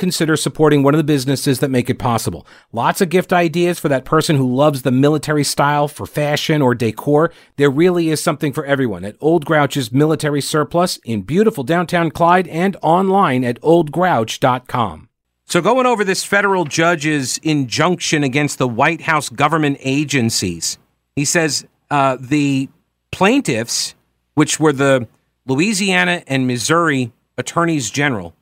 consider 0.00 0.36
supporting 0.36 0.82
one 0.82 0.94
of 0.94 0.98
the 0.98 1.04
businesses 1.04 1.60
that 1.60 1.70
make 1.70 1.88
it 1.88 1.98
possible. 2.00 2.44
Lots 2.72 3.00
of 3.00 3.10
gift 3.10 3.32
ideas 3.32 3.78
for 3.78 3.88
that 3.88 4.04
person 4.04 4.34
who 4.34 4.52
loves 4.52 4.82
the 4.82 4.90
military 4.90 5.44
style 5.44 5.86
for 5.86 6.06
fashion 6.06 6.60
or 6.60 6.74
decor. 6.74 7.30
There 7.56 7.70
really 7.70 8.08
is 8.08 8.20
something 8.20 8.52
for 8.52 8.64
everyone 8.64 9.04
at 9.04 9.16
Old 9.20 9.44
Grouch's 9.44 9.92
Military 9.92 10.40
Surplus 10.40 10.96
in 11.04 11.22
beautiful 11.22 11.62
downtown 11.62 12.10
Clyde 12.10 12.48
and 12.48 12.76
online 12.82 13.44
at 13.44 13.60
oldgrouch.com. 13.60 15.08
So, 15.46 15.60
going 15.60 15.86
over 15.86 16.04
this 16.04 16.24
federal 16.24 16.64
judge's 16.64 17.38
injunction 17.38 18.24
against 18.24 18.58
the 18.58 18.68
White 18.68 19.02
House 19.02 19.28
government 19.28 19.78
agencies, 19.80 20.78
he 21.16 21.24
says 21.24 21.66
uh, 21.90 22.16
the 22.18 22.68
plaintiffs, 23.10 23.94
which 24.34 24.58
were 24.58 24.72
the 24.72 25.08
Louisiana 25.46 26.22
and 26.26 26.46
Missouri 26.46 27.12
attorneys 27.36 27.90
general, 27.90 28.36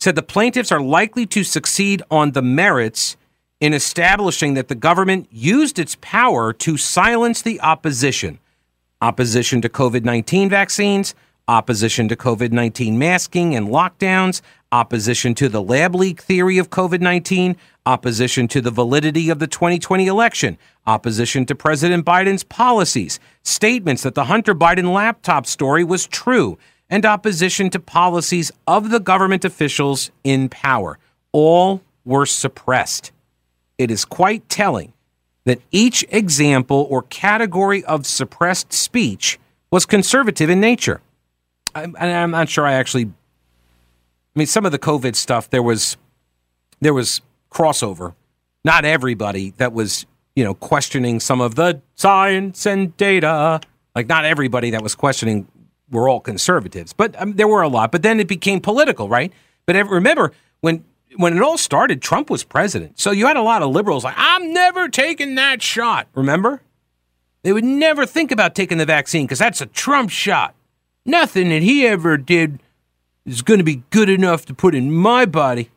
said 0.00 0.14
the 0.16 0.22
plaintiffs 0.22 0.72
are 0.72 0.80
likely 0.80 1.26
to 1.26 1.44
succeed 1.44 2.02
on 2.10 2.32
the 2.32 2.42
merits 2.42 3.16
in 3.60 3.74
establishing 3.74 4.54
that 4.54 4.68
the 4.68 4.74
government 4.74 5.28
used 5.30 5.78
its 5.78 5.96
power 6.00 6.52
to 6.54 6.76
silence 6.78 7.42
the 7.42 7.60
opposition. 7.60 8.38
Opposition 9.02 9.60
to 9.60 9.68
COVID 9.68 10.04
19 10.04 10.48
vaccines, 10.48 11.14
opposition 11.46 12.08
to 12.08 12.16
COVID 12.16 12.52
19 12.52 12.98
masking 12.98 13.54
and 13.54 13.68
lockdowns, 13.68 14.40
opposition 14.72 15.34
to 15.34 15.48
the 15.48 15.62
lab 15.62 15.94
leak 15.94 16.22
theory 16.22 16.56
of 16.56 16.70
COVID 16.70 17.00
19, 17.00 17.56
opposition 17.84 18.48
to 18.48 18.60
the 18.62 18.70
validity 18.70 19.28
of 19.28 19.38
the 19.38 19.46
2020 19.46 20.06
election, 20.06 20.56
opposition 20.86 21.44
to 21.46 21.54
President 21.54 22.06
Biden's 22.06 22.44
policies, 22.44 23.20
statements 23.42 24.02
that 24.02 24.14
the 24.14 24.24
Hunter 24.24 24.54
Biden 24.54 24.94
laptop 24.94 25.44
story 25.44 25.84
was 25.84 26.06
true, 26.06 26.56
and 26.90 27.06
opposition 27.06 27.70
to 27.70 27.78
policies 27.78 28.50
of 28.66 28.90
the 28.90 29.00
government 29.00 29.44
officials 29.44 30.10
in 30.24 30.48
power. 30.48 30.98
All 31.32 31.80
were 32.04 32.26
suppressed. 32.26 33.12
It 33.78 33.90
is 33.90 34.04
quite 34.04 34.48
telling 34.48 34.92
that 35.44 35.60
each 35.70 36.04
example 36.10 36.86
or 36.90 37.02
category 37.02 37.84
of 37.84 38.04
suppressed 38.04 38.72
speech 38.72 39.38
was 39.70 39.86
conservative 39.86 40.50
in 40.50 40.60
nature. 40.60 41.00
I'm, 41.74 41.96
I'm 41.98 42.32
not 42.32 42.48
sure 42.48 42.66
I 42.66 42.72
actually. 42.72 43.04
I 43.04 44.38
mean, 44.38 44.46
some 44.46 44.66
of 44.66 44.72
the 44.72 44.78
COVID 44.78 45.14
stuff 45.14 45.48
there 45.50 45.62
was 45.62 45.96
there 46.80 46.94
was 46.94 47.20
crossover. 47.50 48.14
Not 48.64 48.84
everybody 48.84 49.54
that 49.56 49.72
was 49.72 50.04
you 50.34 50.44
know 50.44 50.54
questioning 50.54 51.20
some 51.20 51.40
of 51.40 51.54
the 51.54 51.80
science 51.94 52.66
and 52.66 52.96
data. 52.96 53.60
Like 53.94 54.08
not 54.08 54.24
everybody 54.24 54.70
that 54.70 54.82
was 54.82 54.94
questioning 54.94 55.46
were 55.90 56.08
all 56.08 56.20
conservatives, 56.20 56.92
but 56.92 57.20
um, 57.20 57.34
there 57.34 57.48
were 57.48 57.62
a 57.62 57.68
lot. 57.68 57.92
But 57.92 58.02
then 58.02 58.20
it 58.20 58.28
became 58.28 58.60
political, 58.60 59.08
right? 59.08 59.32
But 59.66 59.76
remember 59.88 60.32
when 60.60 60.84
when 61.16 61.36
it 61.36 61.42
all 61.42 61.58
started, 61.58 62.00
Trump 62.00 62.30
was 62.30 62.44
president, 62.44 62.98
so 62.98 63.10
you 63.10 63.26
had 63.26 63.36
a 63.36 63.42
lot 63.42 63.62
of 63.62 63.70
liberals 63.70 64.04
like, 64.04 64.14
"I'm 64.16 64.52
never 64.52 64.88
taking 64.88 65.34
that 65.36 65.62
shot." 65.62 66.08
Remember? 66.14 66.62
They 67.42 67.52
would 67.52 67.64
never 67.64 68.04
think 68.04 68.30
about 68.30 68.54
taking 68.54 68.78
the 68.78 68.86
vaccine 68.86 69.26
because 69.26 69.38
that's 69.38 69.60
a 69.60 69.66
Trump 69.66 70.10
shot. 70.10 70.54
Nothing 71.06 71.48
that 71.48 71.62
he 71.62 71.86
ever 71.86 72.18
did 72.18 72.60
is 73.24 73.42
going 73.42 73.58
to 73.58 73.64
be 73.64 73.82
good 73.90 74.08
enough 74.08 74.44
to 74.46 74.54
put 74.54 74.74
in 74.74 74.92
my 74.92 75.24
body. 75.24 75.70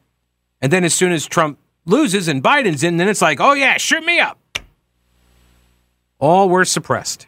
And 0.62 0.72
then 0.72 0.84
as 0.84 0.94
soon 0.94 1.12
as 1.12 1.26
Trump 1.26 1.58
loses 1.86 2.28
and 2.28 2.44
Biden's 2.44 2.84
in, 2.84 2.98
then 2.98 3.08
it's 3.08 3.22
like, 3.22 3.40
oh 3.40 3.54
yeah, 3.54 3.78
shoot 3.78 4.04
me 4.04 4.20
up. 4.20 4.38
All 6.20 6.50
were 6.50 6.66
suppressed. 6.66 7.28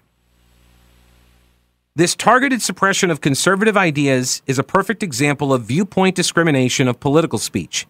This 1.97 2.13
targeted 2.13 2.61
suppression 2.61 3.09
of 3.09 3.21
conservative 3.21 3.77
ideas 3.77 4.41
is 4.45 4.59
a 4.59 4.63
perfect 4.63 5.01
example 5.01 5.53
of 5.53 5.63
viewpoint 5.63 6.13
discrimination 6.13 6.89
of 6.89 6.99
political 6.99 7.39
speech. 7.39 7.87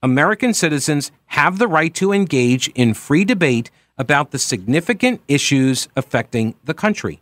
American 0.00 0.54
citizens 0.54 1.10
have 1.26 1.58
the 1.58 1.66
right 1.66 1.92
to 1.94 2.12
engage 2.12 2.68
in 2.76 2.94
free 2.94 3.24
debate 3.24 3.72
about 3.98 4.30
the 4.30 4.38
significant 4.38 5.20
issues 5.26 5.88
affecting 5.96 6.54
the 6.62 6.72
country. 6.72 7.20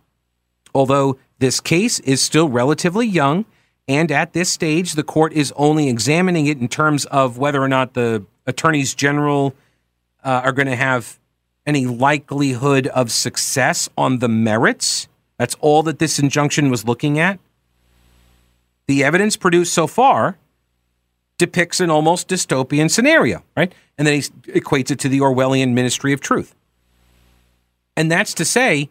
Although 0.75 1.16
this 1.38 1.59
case 1.59 2.00
is 2.00 2.21
still 2.21 2.50
relatively 2.50 3.07
young, 3.07 3.47
and 3.88 4.12
at 4.12 4.35
this 4.35 4.50
stage, 4.50 4.93
the 4.93 5.02
court 5.02 5.33
is 5.33 5.55
only 5.57 5.88
examining 5.88 6.49
it 6.49 6.59
in 6.59 6.69
terms 6.69 7.07
of 7.07 7.38
whether 7.38 7.62
or 7.62 7.69
not 7.69 7.95
the 7.95 8.26
attorneys 8.47 8.95
general 8.95 9.55
uh, 10.23 10.43
are 10.45 10.52
going 10.52 10.69
to 10.69 10.76
have 10.76 11.19
any 11.64 11.87
likelihood 11.87 12.88
of 12.88 13.11
success 13.11 13.88
on 13.97 14.19
the 14.19 14.28
merits 14.28 15.09
that's 15.38 15.55
all 15.61 15.83
that 15.85 15.99
this 15.99 16.19
injunction 16.19 16.71
was 16.71 16.85
looking 16.85 17.19
at. 17.19 17.38
The 18.87 19.05
evidence 19.05 19.37
produced 19.37 19.75
so 19.75 19.87
far 19.87 20.38
depicts 21.38 21.81
an 21.81 21.90
almost 21.90 22.28
dystopian 22.28 22.90
scenario, 22.90 23.43
right? 23.57 23.73
And 23.99 24.07
then 24.07 24.14
he 24.14 24.21
equates 24.61 24.90
it 24.90 24.99
to 25.00 25.09
the 25.09 25.19
Orwellian 25.19 25.73
Ministry 25.73 26.12
of 26.12 26.21
Truth. 26.21 26.55
And 27.97 28.11
that's 28.11 28.35
to 28.35 28.45
say, 28.45 28.88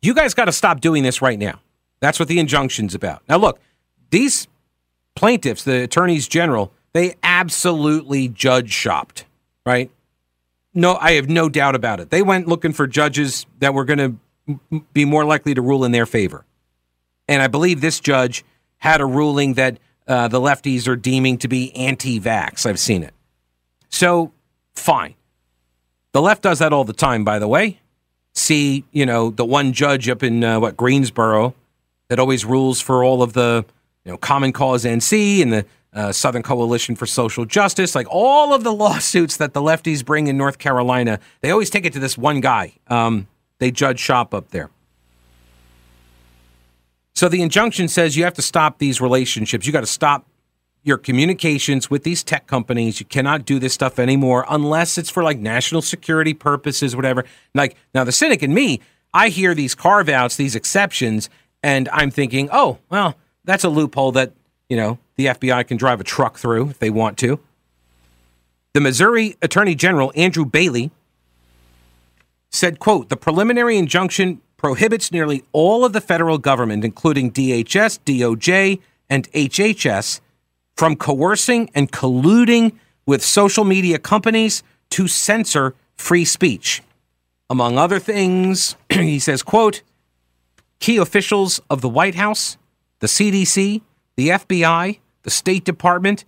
you 0.00 0.14
guys 0.14 0.34
got 0.34 0.46
to 0.46 0.52
stop 0.52 0.80
doing 0.80 1.02
this 1.02 1.22
right 1.22 1.38
now. 1.38 1.60
That's 2.00 2.18
what 2.18 2.28
the 2.28 2.38
injunction's 2.38 2.94
about. 2.94 3.22
Now, 3.28 3.36
look, 3.36 3.60
these 4.10 4.48
plaintiffs, 5.14 5.64
the 5.64 5.84
attorneys 5.84 6.28
general, 6.28 6.72
they 6.92 7.14
absolutely 7.22 8.28
judge 8.28 8.72
shopped, 8.72 9.24
right? 9.64 9.90
No, 10.74 10.96
I 10.96 11.12
have 11.12 11.28
no 11.28 11.48
doubt 11.48 11.74
about 11.74 12.00
it. 12.00 12.10
They 12.10 12.22
went 12.22 12.48
looking 12.48 12.72
for 12.72 12.86
judges 12.86 13.46
that 13.60 13.74
were 13.74 13.84
going 13.84 13.98
to 13.98 14.16
be 14.92 15.04
more 15.04 15.24
likely 15.24 15.54
to 15.54 15.62
rule 15.62 15.84
in 15.84 15.92
their 15.92 16.06
favor. 16.06 16.44
And 17.28 17.42
I 17.42 17.46
believe 17.46 17.80
this 17.80 18.00
judge 18.00 18.44
had 18.78 19.00
a 19.00 19.06
ruling 19.06 19.54
that 19.54 19.78
uh, 20.06 20.28
the 20.28 20.40
lefties 20.40 20.88
are 20.88 20.96
deeming 20.96 21.38
to 21.38 21.48
be 21.48 21.74
anti 21.76 22.20
vax. 22.20 22.66
I've 22.66 22.78
seen 22.78 23.02
it. 23.02 23.14
So, 23.88 24.32
fine. 24.74 25.14
The 26.12 26.20
left 26.20 26.42
does 26.42 26.58
that 26.58 26.72
all 26.72 26.84
the 26.84 26.92
time, 26.92 27.24
by 27.24 27.38
the 27.38 27.48
way. 27.48 27.80
See, 28.34 28.84
you 28.92 29.06
know, 29.06 29.30
the 29.30 29.44
one 29.44 29.72
judge 29.72 30.08
up 30.08 30.22
in, 30.22 30.42
uh, 30.42 30.58
what, 30.58 30.76
Greensboro 30.76 31.54
that 32.08 32.18
always 32.18 32.44
rules 32.44 32.80
for 32.80 33.04
all 33.04 33.22
of 33.22 33.32
the, 33.32 33.64
you 34.04 34.10
know, 34.10 34.18
Common 34.18 34.52
Cause 34.52 34.84
NC 34.84 35.42
and 35.42 35.52
the 35.52 35.66
uh, 35.94 36.12
Southern 36.12 36.42
Coalition 36.42 36.96
for 36.96 37.06
Social 37.06 37.44
Justice, 37.44 37.94
like 37.94 38.06
all 38.10 38.52
of 38.52 38.64
the 38.64 38.72
lawsuits 38.74 39.36
that 39.36 39.54
the 39.54 39.60
lefties 39.60 40.04
bring 40.04 40.26
in 40.26 40.36
North 40.36 40.58
Carolina, 40.58 41.20
they 41.40 41.50
always 41.50 41.70
take 41.70 41.86
it 41.86 41.92
to 41.92 41.98
this 41.98 42.18
one 42.18 42.40
guy. 42.40 42.74
Um, 42.88 43.28
they 43.62 43.70
judge 43.70 43.98
shop 43.98 44.34
up 44.34 44.50
there. 44.50 44.70
So 47.14 47.28
the 47.28 47.42
injunction 47.42 47.88
says 47.88 48.16
you 48.16 48.24
have 48.24 48.34
to 48.34 48.42
stop 48.42 48.78
these 48.78 49.00
relationships. 49.00 49.66
You 49.66 49.72
got 49.72 49.80
to 49.80 49.86
stop 49.86 50.26
your 50.82 50.98
communications 50.98 51.88
with 51.88 52.02
these 52.02 52.24
tech 52.24 52.46
companies. 52.46 52.98
You 52.98 53.06
cannot 53.06 53.44
do 53.44 53.58
this 53.58 53.72
stuff 53.72 53.98
anymore 53.98 54.44
unless 54.48 54.98
it's 54.98 55.10
for 55.10 55.22
like 55.22 55.38
national 55.38 55.82
security 55.82 56.34
purposes, 56.34 56.96
whatever. 56.96 57.24
Like 57.54 57.76
now, 57.94 58.04
the 58.04 58.12
cynic 58.12 58.42
in 58.42 58.52
me, 58.52 58.80
I 59.14 59.28
hear 59.28 59.54
these 59.54 59.74
carve 59.74 60.08
outs, 60.08 60.36
these 60.36 60.56
exceptions, 60.56 61.30
and 61.62 61.88
I'm 61.90 62.10
thinking, 62.10 62.48
oh, 62.52 62.78
well, 62.90 63.14
that's 63.44 63.62
a 63.62 63.68
loophole 63.68 64.12
that, 64.12 64.32
you 64.68 64.76
know, 64.76 64.98
the 65.16 65.26
FBI 65.26 65.66
can 65.68 65.76
drive 65.76 66.00
a 66.00 66.04
truck 66.04 66.38
through 66.38 66.70
if 66.70 66.78
they 66.78 66.90
want 66.90 67.18
to. 67.18 67.38
The 68.72 68.80
Missouri 68.80 69.36
Attorney 69.42 69.74
General, 69.74 70.12
Andrew 70.16 70.46
Bailey, 70.46 70.90
said, 72.52 72.78
quote, 72.78 73.08
the 73.08 73.16
preliminary 73.16 73.78
injunction 73.78 74.40
prohibits 74.56 75.10
nearly 75.10 75.42
all 75.52 75.84
of 75.84 75.92
the 75.92 76.00
federal 76.00 76.38
government, 76.38 76.84
including 76.84 77.32
DHS, 77.32 77.98
DOJ, 78.04 78.80
and 79.10 79.30
HHS, 79.32 80.20
from 80.76 80.94
coercing 80.96 81.70
and 81.74 81.90
colluding 81.90 82.72
with 83.04 83.24
social 83.24 83.64
media 83.64 83.98
companies 83.98 84.62
to 84.90 85.08
censor 85.08 85.74
free 85.96 86.24
speech. 86.24 86.82
Among 87.50 87.76
other 87.76 87.98
things, 87.98 88.76
he 88.88 89.18
says, 89.18 89.42
quote, 89.42 89.82
key 90.78 90.96
officials 90.96 91.60
of 91.68 91.80
the 91.80 91.88
White 91.88 92.14
House, 92.14 92.56
the 93.00 93.06
CDC, 93.06 93.82
the 94.16 94.28
FBI, 94.28 94.98
the 95.22 95.30
State 95.30 95.64
Department, 95.64 96.24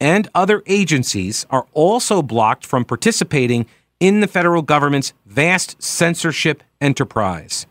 and 0.00 0.28
other 0.34 0.62
agencies 0.66 1.46
are 1.50 1.66
also 1.72 2.22
blocked 2.22 2.66
from 2.66 2.84
participating 2.84 3.66
in 4.02 4.18
the 4.18 4.26
federal 4.26 4.62
government's 4.62 5.12
vast 5.26 5.80
censorship 5.80 6.64
enterprise. 6.80 7.66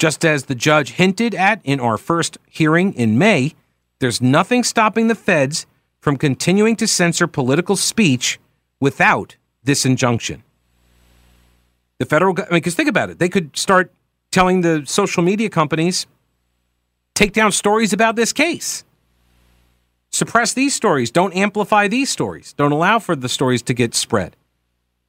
Just 0.00 0.24
as 0.24 0.46
the 0.46 0.56
judge 0.56 0.90
hinted 0.92 1.36
at 1.36 1.60
in 1.62 1.78
our 1.78 1.96
first 1.96 2.36
hearing 2.48 2.92
in 2.94 3.16
May, 3.16 3.54
There's 4.00 4.22
nothing 4.22 4.62
stopping 4.62 5.08
the 5.08 5.14
feds 5.14 5.66
from 6.00 6.16
continuing 6.16 6.76
to 6.76 6.86
censor 6.86 7.26
political 7.26 7.76
speech 7.76 8.38
without 8.80 9.36
this 9.64 9.84
injunction. 9.84 10.44
The 11.98 12.06
federal 12.06 12.32
government, 12.32 12.52
I 12.52 12.54
mean, 12.54 12.60
because 12.60 12.76
think 12.76 12.88
about 12.88 13.10
it, 13.10 13.18
they 13.18 13.28
could 13.28 13.56
start 13.56 13.92
telling 14.30 14.60
the 14.60 14.84
social 14.86 15.22
media 15.22 15.50
companies, 15.50 16.06
take 17.14 17.32
down 17.32 17.50
stories 17.50 17.92
about 17.92 18.14
this 18.14 18.32
case. 18.32 18.84
Suppress 20.10 20.54
these 20.54 20.74
stories. 20.74 21.10
Don't 21.10 21.34
amplify 21.34 21.88
these 21.88 22.08
stories. 22.08 22.52
Don't 22.52 22.72
allow 22.72 22.98
for 22.98 23.16
the 23.16 23.28
stories 23.28 23.62
to 23.62 23.74
get 23.74 23.94
spread. 23.94 24.36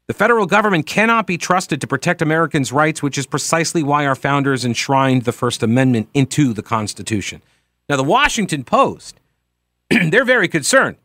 The 0.09 0.15
federal 0.15 0.47
government 0.47 0.87
cannot 0.87 1.27
be 1.27 1.37
trusted 1.37 1.79
to 1.81 1.85
protect 1.85 2.23
Americans' 2.23 2.71
rights, 2.71 3.03
which 3.03 3.15
is 3.15 3.27
precisely 3.27 3.83
why 3.83 4.07
our 4.07 4.15
founders 4.15 4.65
enshrined 4.65 5.21
the 5.21 5.31
First 5.31 5.61
Amendment 5.61 6.09
into 6.15 6.51
the 6.51 6.63
Constitution. 6.63 7.43
Now, 7.87 7.95
the 7.95 8.03
Washington 8.03 8.63
Post, 8.63 9.19
they're 9.91 10.25
very 10.25 10.47
concerned. 10.47 10.95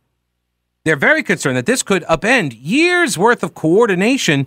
They're 0.86 0.96
very 0.96 1.22
concerned 1.22 1.58
that 1.58 1.66
this 1.66 1.82
could 1.82 2.02
upend 2.04 2.56
years 2.58 3.18
worth 3.18 3.42
of 3.42 3.52
coordination 3.52 4.46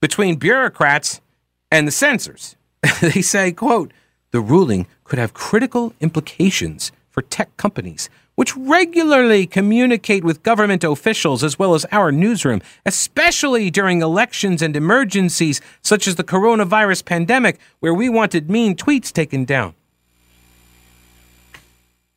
between 0.00 0.36
bureaucrats 0.36 1.20
and 1.68 1.84
the 1.84 1.90
censors. 1.90 2.54
they 3.00 3.20
say, 3.20 3.50
quote, 3.50 3.90
the 4.30 4.40
ruling 4.40 4.86
could 5.02 5.18
have 5.18 5.34
critical 5.34 5.92
implications 5.98 6.92
for 7.10 7.22
tech 7.22 7.56
companies 7.56 8.08
which 8.38 8.56
regularly 8.56 9.48
communicate 9.48 10.22
with 10.22 10.44
government 10.44 10.84
officials 10.84 11.42
as 11.42 11.58
well 11.58 11.74
as 11.74 11.84
our 11.90 12.12
newsroom, 12.12 12.62
especially 12.86 13.68
during 13.68 14.00
elections 14.00 14.62
and 14.62 14.76
emergencies 14.76 15.60
such 15.82 16.06
as 16.06 16.14
the 16.14 16.22
coronavirus 16.22 17.04
pandemic, 17.04 17.58
where 17.80 17.92
we 17.92 18.08
wanted 18.08 18.48
mean 18.48 18.76
tweets 18.76 19.12
taken 19.12 19.44
down. 19.44 19.74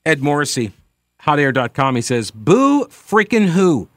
Ed 0.05 0.21
Morrissey, 0.21 0.73
hotair.com, 1.23 1.95
he 1.95 2.03
says, 2.03 2.29
Boo 2.29 2.85
freaking 2.85 3.47
who? 3.47 3.89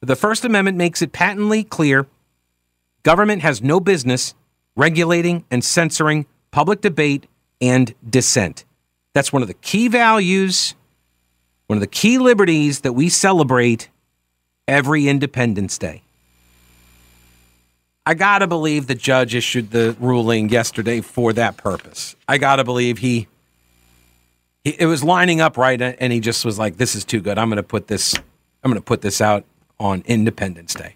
The 0.00 0.16
First 0.16 0.44
Amendment 0.44 0.76
makes 0.76 1.00
it 1.00 1.12
patently 1.12 1.62
clear 1.62 2.08
government 3.04 3.42
has 3.42 3.62
no 3.62 3.78
business 3.78 4.34
regulating 4.74 5.44
and 5.52 5.64
censoring 5.64 6.26
public 6.50 6.80
debate 6.80 7.28
and 7.60 7.94
dissent. 8.10 8.64
That's 9.12 9.32
one 9.32 9.42
of 9.42 9.48
the 9.48 9.54
key 9.54 9.86
values 9.86 10.74
one 11.66 11.76
of 11.76 11.80
the 11.80 11.86
key 11.86 12.18
liberties 12.18 12.80
that 12.80 12.92
we 12.92 13.08
celebrate 13.08 13.88
every 14.68 15.08
Independence 15.08 15.78
Day. 15.78 16.02
I 18.04 18.14
got 18.14 18.38
to 18.38 18.46
believe 18.46 18.86
the 18.86 18.94
judge 18.94 19.34
issued 19.34 19.72
the 19.72 19.96
ruling 19.98 20.48
yesterday 20.48 21.00
for 21.00 21.32
that 21.32 21.56
purpose. 21.56 22.14
I 22.28 22.38
got 22.38 22.56
to 22.56 22.64
believe 22.64 22.98
he, 22.98 23.26
he, 24.62 24.76
it 24.78 24.86
was 24.86 25.02
lining 25.02 25.40
up 25.40 25.56
right 25.56 25.80
and 25.80 26.12
he 26.12 26.20
just 26.20 26.44
was 26.44 26.58
like 26.58 26.76
this 26.76 26.94
is 26.94 27.04
too 27.04 27.20
good. 27.20 27.36
I'm 27.36 27.48
going 27.48 27.56
to 27.56 27.64
put 27.64 27.88
this 27.88 28.14
I'm 28.62 28.70
going 28.70 28.80
to 28.80 28.84
put 28.84 29.00
this 29.02 29.20
out 29.20 29.44
on 29.78 30.02
Independence 30.06 30.74
Day. 30.74 30.95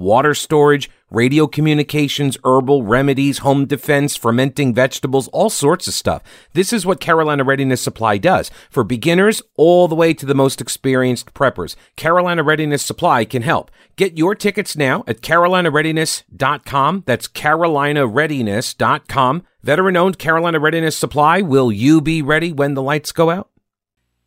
water 0.00 0.34
storage, 0.34 0.90
radio 1.10 1.46
communications, 1.46 2.36
herbal 2.44 2.82
remedies, 2.82 3.38
home 3.38 3.64
defense, 3.66 4.16
fermenting 4.16 4.74
vegetables, 4.74 5.28
all 5.28 5.48
sorts 5.50 5.86
of 5.86 5.94
stuff. 5.94 6.22
This 6.54 6.72
is 6.72 6.84
what 6.86 6.98
Carolina 7.00 7.44
Readiness 7.44 7.82
Supply 7.82 8.18
does 8.18 8.50
for 8.70 8.82
beginners 8.82 9.42
all 9.56 9.86
the 9.86 9.94
way 9.94 10.12
to 10.14 10.26
the 10.26 10.34
most 10.34 10.60
experienced 10.60 11.32
preppers. 11.34 11.76
Carolina 11.96 12.42
Readiness 12.42 12.82
Supply 12.82 13.24
can 13.24 13.42
help. 13.42 13.70
Get 13.96 14.16
your 14.16 14.34
tickets 14.34 14.76
now 14.76 15.04
at 15.06 15.20
carolinareadiness.com. 15.20 17.04
That's 17.06 17.28
carolinareadiness.com. 17.28 19.42
Veteran 19.62 19.96
owned 19.96 20.18
Carolina 20.18 20.58
Readiness 20.58 20.96
Supply. 20.96 21.42
Will 21.42 21.70
you 21.70 22.00
be 22.00 22.22
ready 22.22 22.50
when 22.52 22.74
the 22.74 22.82
lights 22.82 23.12
go 23.12 23.30
out? 23.30 23.50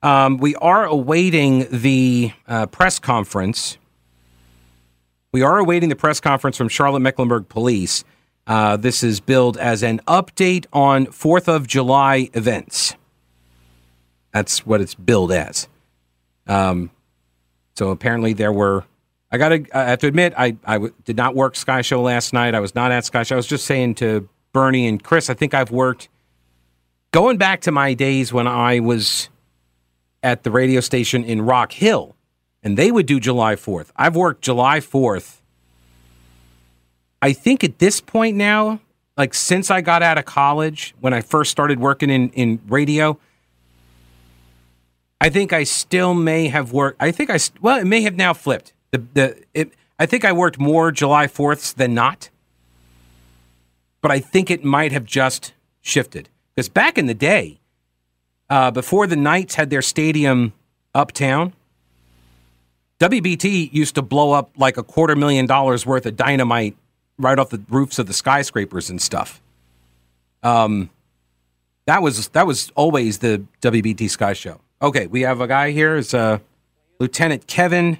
Um, 0.03 0.37
we 0.37 0.55
are 0.57 0.85
awaiting 0.85 1.65
the 1.71 2.33
uh, 2.47 2.67
press 2.67 2.99
conference 2.99 3.79
we 5.33 5.41
are 5.41 5.57
awaiting 5.57 5.89
the 5.89 5.95
press 5.95 6.21
conference 6.21 6.55
from 6.55 6.69
Charlotte 6.69 7.01
Mecklenburg 7.01 7.49
Police. 7.49 8.05
Uh, 8.45 8.77
this 8.77 9.03
is 9.03 9.19
billed 9.19 9.57
as 9.57 9.83
an 9.83 9.99
update 10.07 10.65
on 10.71 11.07
4th 11.07 11.47
of 11.47 11.67
July 11.67 12.29
events. 12.33 12.95
That's 14.31 14.65
what 14.65 14.79
it's 14.79 14.95
billed 14.95 15.31
as. 15.31 15.67
Um, 16.47 16.91
so 17.75 17.89
apparently 17.89 18.33
there 18.33 18.51
were. 18.51 18.85
I 19.31 19.37
got 19.37 19.49
to. 19.49 19.65
I 19.73 19.89
have 19.89 19.99
to 19.99 20.07
admit, 20.07 20.33
I 20.37 20.55
I 20.63 20.73
w- 20.73 20.93
did 21.05 21.17
not 21.17 21.35
work 21.35 21.55
Sky 21.55 21.81
Show 21.81 22.01
last 22.01 22.33
night. 22.33 22.53
I 22.53 22.59
was 22.59 22.75
not 22.75 22.91
at 22.91 23.05
Sky 23.05 23.23
Show. 23.23 23.35
I 23.35 23.37
was 23.37 23.47
just 23.47 23.65
saying 23.65 23.95
to 23.95 24.29
Bernie 24.51 24.87
and 24.87 25.01
Chris. 25.01 25.29
I 25.29 25.33
think 25.33 25.53
I've 25.55 25.71
worked 25.71 26.09
going 27.11 27.37
back 27.37 27.61
to 27.61 27.71
my 27.71 27.93
days 27.95 28.31
when 28.31 28.47
I 28.47 28.79
was 28.79 29.29
at 30.21 30.43
the 30.43 30.51
radio 30.51 30.81
station 30.81 31.23
in 31.23 31.41
Rock 31.41 31.71
Hill 31.71 32.12
and 32.63 32.77
they 32.77 32.91
would 32.91 33.05
do 33.05 33.19
July 33.19 33.55
4th. 33.55 33.87
I've 33.95 34.15
worked 34.15 34.41
July 34.41 34.79
4th. 34.79 35.39
I 37.21 37.33
think 37.33 37.63
at 37.63 37.79
this 37.79 38.01
point 38.01 38.37
now, 38.37 38.79
like 39.17 39.33
since 39.33 39.69
I 39.69 39.81
got 39.81 40.01
out 40.01 40.17
of 40.17 40.25
college, 40.25 40.95
when 40.99 41.13
I 41.13 41.21
first 41.21 41.51
started 41.51 41.79
working 41.79 42.09
in, 42.09 42.29
in 42.29 42.61
radio, 42.67 43.19
I 45.21 45.29
think 45.29 45.53
I 45.53 45.63
still 45.63 46.13
may 46.13 46.47
have 46.47 46.73
worked. 46.73 47.01
I 47.01 47.11
think 47.11 47.29
I, 47.29 47.39
well, 47.61 47.79
it 47.79 47.85
may 47.85 48.01
have 48.01 48.15
now 48.15 48.33
flipped. 48.33 48.73
The, 48.91 49.03
the, 49.13 49.43
it, 49.53 49.71
I 49.99 50.05
think 50.05 50.25
I 50.25 50.33
worked 50.33 50.59
more 50.59 50.91
July 50.91 51.27
4ths 51.27 51.75
than 51.75 51.93
not. 51.93 52.29
But 54.01 54.11
I 54.11 54.19
think 54.19 54.51
it 54.51 54.65
might 54.65 54.91
have 54.91 55.05
just 55.05 55.53
shifted. 55.81 56.27
Because 56.53 56.67
back 56.67 56.97
in 56.97 57.05
the 57.05 57.13
day, 57.13 57.61
uh, 58.49 58.71
before 58.71 59.07
the 59.07 59.15
Knights 59.15 59.55
had 59.55 59.69
their 59.69 59.81
stadium 59.81 60.51
uptown, 60.93 61.53
WBT 63.03 63.73
used 63.73 63.95
to 63.95 64.01
blow 64.01 64.31
up 64.31 64.51
like 64.55 64.77
a 64.77 64.83
quarter 64.83 65.13
million 65.13 65.45
dollars 65.45 65.85
worth 65.85 66.05
of 66.05 66.15
dynamite 66.15 66.77
right 67.17 67.37
off 67.37 67.49
the 67.49 67.61
roofs 67.67 67.99
of 67.99 68.07
the 68.07 68.13
skyscrapers 68.13 68.89
and 68.89 69.01
stuff. 69.01 69.41
Um, 70.41 70.89
that 71.85 72.01
was 72.01 72.29
that 72.29 72.47
was 72.47 72.71
always 72.75 73.17
the 73.17 73.43
WBT 73.61 74.09
Sky 74.09 74.31
Show. 74.31 74.61
Okay, 74.81 75.07
we 75.07 75.19
have 75.21 75.41
a 75.41 75.47
guy 75.47 75.71
here. 75.71 75.97
Is 75.97 76.13
uh, 76.13 76.39
Lieutenant 76.97 77.45
Kevin 77.45 77.97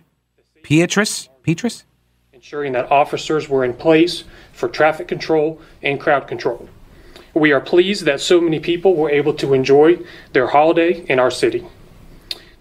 Pietrus. 0.64 1.28
Pietrus, 1.42 1.84
ensuring 2.32 2.72
that 2.72 2.90
officers 2.90 3.50
were 3.50 3.66
in 3.66 3.74
place 3.74 4.24
for 4.54 4.70
traffic 4.70 5.10
control 5.10 5.60
and 5.82 6.00
crowd 6.00 6.30
control. 6.30 6.70
We 7.34 7.52
are 7.52 7.60
pleased 7.60 8.06
that 8.06 8.22
so 8.22 8.40
many 8.40 8.62
people 8.62 8.96
were 8.96 9.10
able 9.10 9.34
to 9.34 9.54
enjoy 9.54 9.98
their 10.32 10.48
holiday 10.48 11.06
in 11.10 11.20
our 11.20 11.32
city. 11.32 11.66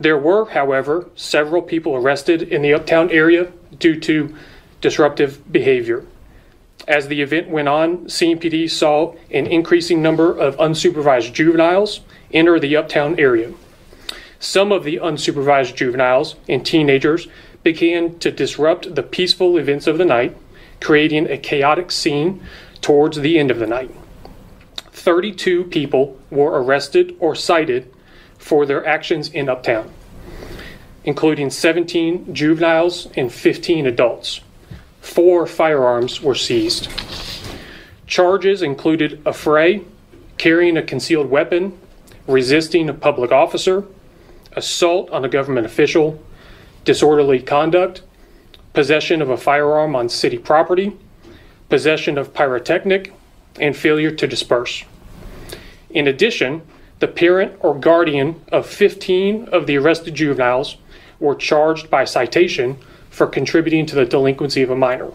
There 0.03 0.19
were, 0.19 0.47
however, 0.47 1.09
several 1.15 1.62
people 1.62 1.95
arrested 1.95 2.43
in 2.43 2.62
the 2.62 2.75
Uptown 2.75 3.09
area 3.12 3.53
due 3.79 4.01
to 4.01 4.35
disruptive 4.81 5.53
behavior. 5.53 6.05
As 6.88 7.07
the 7.07 7.23
event 7.23 7.49
went 7.49 7.69
on, 7.69 8.07
CMPD 8.07 8.69
saw 8.69 9.15
an 9.31 9.47
increasing 9.47 10.03
number 10.03 10.37
of 10.37 10.57
unsupervised 10.57 11.33
juveniles 11.33 12.01
enter 12.33 12.59
the 12.59 12.77
Uptown 12.77 13.21
area. 13.21 13.53
Some 14.41 14.73
of 14.73 14.83
the 14.83 14.97
unsupervised 14.97 15.77
juveniles 15.77 16.35
and 16.49 16.67
teenagers 16.67 17.29
began 17.62 18.19
to 18.19 18.33
disrupt 18.33 18.97
the 18.97 19.05
peaceful 19.05 19.57
events 19.57 19.87
of 19.87 19.99
the 19.99 20.05
night, 20.05 20.37
creating 20.81 21.31
a 21.31 21.38
chaotic 21.38 21.93
scene 21.93 22.45
towards 22.81 23.19
the 23.19 23.38
end 23.38 23.53
of 23.53 23.61
the 23.61 23.69
night. 23.69 23.95
32 24.91 25.62
people 25.65 26.19
were 26.29 26.61
arrested 26.61 27.15
or 27.21 27.37
cited 27.37 27.91
for 28.42 28.66
their 28.66 28.85
actions 28.85 29.28
in 29.28 29.48
Uptown, 29.48 29.88
including 31.05 31.48
17 31.48 32.35
juveniles 32.35 33.07
and 33.16 33.33
15 33.33 33.87
adults. 33.87 34.40
Four 35.00 35.46
firearms 35.46 36.20
were 36.20 36.35
seized. 36.35 36.88
Charges 38.09 38.61
included 38.61 39.22
affray, 39.24 39.85
carrying 40.38 40.76
a 40.76 40.83
concealed 40.83 41.31
weapon, 41.31 41.78
resisting 42.26 42.88
a 42.88 42.94
public 42.94 43.31
officer, 43.31 43.85
assault 44.57 45.09
on 45.11 45.24
a 45.24 45.28
government 45.28 45.64
official, 45.64 46.20
disorderly 46.85 47.40
conduct, 47.40 48.02
possession 48.72 49.22
of 49.22 49.31
a 49.31 49.37
firearm 49.37 49.94
on 49.94 50.09
city 50.09 50.37
property, 50.37 50.96
possession 51.68 52.18
of 52.18 52.35
pyrotechnic, 52.35 53.12
and 53.61 53.76
failure 53.76 54.11
to 54.11 54.26
disperse. 54.26 54.83
In 55.90 56.09
addition, 56.09 56.62
the 57.03 57.09
parent 57.09 57.53
or 57.59 57.75
guardian 57.77 58.41
of 58.53 58.65
15 58.65 59.49
of 59.49 59.67
the 59.67 59.77
arrested 59.77 60.15
juveniles 60.15 60.77
were 61.19 61.35
charged 61.35 61.91
by 61.91 62.05
citation 62.05 62.79
for 63.11 63.27
contributing 63.27 63.85
to 63.85 63.97
the 63.97 64.07
delinquency 64.07 64.62
of 64.62 64.71
a 64.71 64.77
minor. 64.77 65.11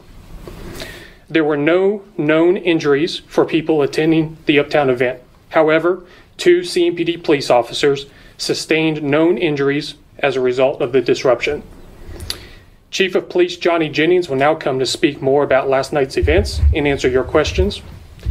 There 1.30 1.46
were 1.46 1.56
no 1.56 2.04
known 2.18 2.58
injuries 2.58 3.20
for 3.20 3.46
people 3.46 3.82
attending 3.82 4.36
the 4.48 4.60
Uptown 4.60 4.90
event. 4.90 5.22
However, 5.52 6.04
two 6.36 6.60
CMPD 6.60 7.24
police 7.24 7.50
officers 7.50 8.08
sustained 8.38 9.02
known 9.02 9.38
injuries 9.38 9.96
as 10.20 10.36
a 10.36 10.42
result 10.42 10.82
of 10.82 10.92
the 10.92 11.00
disruption. 11.00 11.64
Chief 12.92 13.16
of 13.16 13.30
Police 13.30 13.56
Johnny 13.56 13.88
Jennings 13.88 14.28
will 14.28 14.36
now 14.36 14.56
come 14.56 14.78
to 14.80 14.86
speak 14.86 15.22
more 15.22 15.44
about 15.44 15.70
last 15.70 15.94
night's 15.94 16.18
events 16.18 16.60
and 16.76 16.86
answer 16.86 17.08
your 17.08 17.24
questions. 17.24 17.82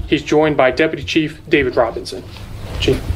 He's 0.08 0.22
joined 0.22 0.58
by 0.58 0.72
Deputy 0.72 1.04
Chief 1.04 1.40
David 1.48 1.74
Robinson. 1.74 2.22
Chief. 2.80 3.15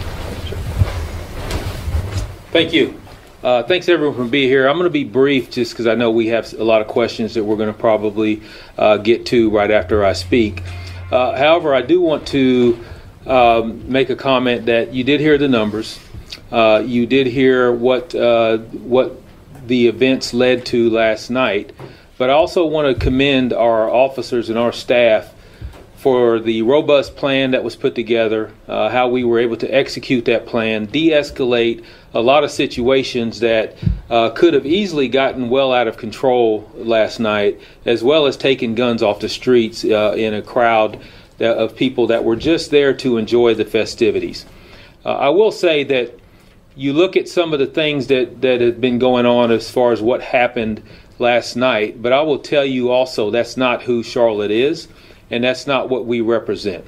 Thank 2.53 2.73
you. 2.73 3.01
Uh, 3.45 3.63
thanks 3.63 3.89
everyone 3.89 4.17
for 4.17 4.25
being 4.25 4.49
here. 4.49 4.67
I'm 4.67 4.75
going 4.75 4.83
to 4.83 4.91
be 4.91 5.05
brief 5.05 5.53
just 5.53 5.71
because 5.71 5.87
I 5.87 5.95
know 5.95 6.11
we 6.11 6.27
have 6.29 6.53
a 6.55 6.65
lot 6.65 6.81
of 6.81 6.89
questions 6.89 7.35
that 7.35 7.45
we're 7.45 7.57
going 7.57 7.73
to 7.73 7.79
probably 7.79 8.43
uh, 8.77 8.97
get 8.97 9.27
to 9.27 9.51
right 9.51 9.71
after 9.71 10.05
I 10.05 10.15
speak. 10.15 10.61
Uh, 11.13 11.37
however, 11.37 11.73
I 11.73 11.83
do 11.83 12.01
want 12.01 12.27
to 12.29 12.85
um, 13.25 13.91
make 13.91 14.11
a 14.11 14.17
comment 14.17 14.67
that 14.67 14.93
you 14.93 15.05
did 15.05 15.21
hear 15.21 15.39
the 15.39 15.47
numbers. 15.47 16.01
Uh, 16.51 16.83
you 16.85 17.07
did 17.07 17.29
hear 17.29 17.71
what 17.71 18.17
uh, 18.17 18.59
what 18.59 19.23
the 19.69 19.87
events 19.87 20.35
led 20.35 20.67
to 20.67 20.91
last 20.91 21.31
night, 21.31 21.73
but 22.19 22.31
I 22.31 22.33
also 22.33 22.67
want 22.67 22.93
to 22.93 23.01
commend 23.01 23.53
our 23.53 23.89
officers 23.89 24.51
and 24.51 24.59
our 24.59 24.73
staff 24.73 25.33
for 25.95 26.41
the 26.41 26.63
robust 26.63 27.15
plan 27.15 27.51
that 27.51 27.63
was 27.63 27.77
put 27.77 27.95
together, 27.95 28.51
uh, 28.67 28.89
how 28.89 29.07
we 29.07 29.23
were 29.23 29.39
able 29.39 29.57
to 29.59 29.69
execute 29.69 30.25
that 30.25 30.47
plan, 30.47 30.87
de 30.87 31.11
escalate 31.11 31.85
a 32.13 32.21
lot 32.21 32.45
of 32.45 32.51
situations 32.51 33.41
that 33.41 33.77
uh, 34.09 34.31
could 34.31 34.55
have 34.55 34.67
easily 34.67 35.09
gotten 35.09 35.49
well 35.49 35.73
out 35.73 35.87
of 35.87 35.97
control 35.97 36.69
last 36.75 37.21
night, 37.21 37.61
as 37.85 38.03
well 38.03 38.27
as 38.27 38.37
taking 38.37 38.75
guns 38.75 39.03
off 39.03 39.21
the 39.21 39.29
streets 39.29 39.85
uh, 39.85 40.15
in 40.17 40.35
a 40.35 40.43
crowd 40.43 41.01
that, 41.39 41.57
of 41.57 41.77
people 41.77 42.09
that 42.09 42.25
were 42.25 42.37
just 42.37 42.71
there 42.71 42.93
to 42.95 43.17
enjoy 43.17 43.55
the 43.55 43.65
festivities. 43.65 44.45
Uh, 45.05 45.15
I 45.15 45.29
will 45.29 45.53
say 45.53 45.85
that 45.85 46.19
you 46.77 46.93
look 46.93 47.17
at 47.17 47.29
some 47.29 47.53
of 47.53 47.59
the 47.59 47.67
things 47.67 48.09
that, 48.09 48.41
that 48.41 48.61
have 48.61 48.81
been 48.81 48.99
going 48.99 49.27
on 49.27 49.51
as 49.51 49.71
far 49.71 49.93
as 49.93 50.03
what 50.03 50.21
happened 50.21 50.83
last 51.19 51.57
night, 51.57 52.03
but 52.03 52.13
I 52.13 52.23
will 52.23 52.39
tell 52.39 52.65
you 52.65 52.91
also 52.91 53.31
that's 53.31 53.57
not 53.57 53.83
who 53.83 54.03
Charlotte 54.03 54.51
is, 54.51 54.89
and 55.31 55.45
that's 55.45 55.67
not 55.67 55.89
what 55.89 56.07
we 56.07 56.21
represent. 56.21 56.85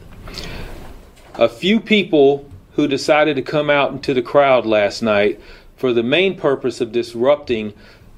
A 1.34 1.48
few 1.48 1.80
people 1.80 2.50
who 2.74 2.88
decided 2.88 3.36
to 3.36 3.42
come 3.42 3.70
out 3.70 3.92
into 3.92 4.14
the 4.14 4.22
crowd 4.22 4.66
last 4.66 5.02
night 5.02 5.40
for 5.76 5.92
the 5.92 6.02
main 6.02 6.36
purpose 6.36 6.80
of 6.80 6.92
disrupting 6.92 7.72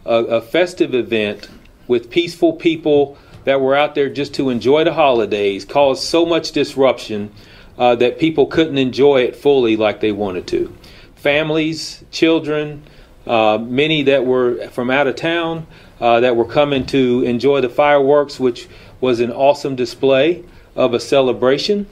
a, 0.05 0.15
a 0.15 0.41
festive 0.41 0.95
event 0.95 1.49
with 1.87 2.11
peaceful 2.11 2.53
people 2.53 3.17
that 3.45 3.61
were 3.61 3.75
out 3.75 3.95
there 3.95 4.09
just 4.09 4.35
to 4.35 4.51
enjoy 4.51 4.85
the 4.85 4.93
holidays 4.93 5.65
caused 5.65 6.03
so 6.03 6.25
much 6.25 6.53
disruption 6.53 7.33
uh, 7.79 7.95
that 7.97 8.19
people 8.19 8.47
couldn't 8.47 8.79
enjoy 8.79 9.21
it 9.21 9.37
fully 9.37 9.77
like 9.77 10.01
they 10.01 10.13
wanted 10.13 10.47
to. 10.47 10.75
Families, 11.17 12.05
children, 12.11 12.83
uh, 13.27 13.59
many 13.59 14.03
that 14.03 14.25
were 14.25 14.69
from 14.69 14.91
out 14.91 15.07
of 15.07 15.17
town 15.17 15.67
uh, 16.01 16.21
that 16.21 16.37
were 16.37 16.45
coming 16.45 16.85
to 16.87 17.23
enjoy 17.23 17.61
the 17.61 17.69
fireworks, 17.69 18.39
which 18.39 18.69
was 19.01 19.21
an 19.21 19.31
awesome 19.33 19.77
display 19.77 20.45
of 20.77 20.95
a 20.95 21.01
celebration, 21.01 21.87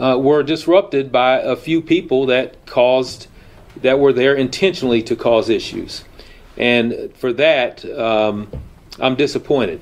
uh, 0.00 0.18
were 0.18 0.42
disrupted 0.42 1.12
by 1.12 1.38
a 1.38 1.54
few 1.54 1.80
people 1.82 2.26
that 2.26 2.66
caused 2.66 3.26
that 3.82 4.00
were 4.00 4.12
there 4.12 4.34
intentionally 4.34 5.02
to 5.02 5.14
cause 5.14 5.48
issues, 5.48 6.04
and 6.56 7.12
for 7.14 7.32
that, 7.34 7.84
um, 7.98 8.48
I'm 8.98 9.14
disappointed. 9.14 9.80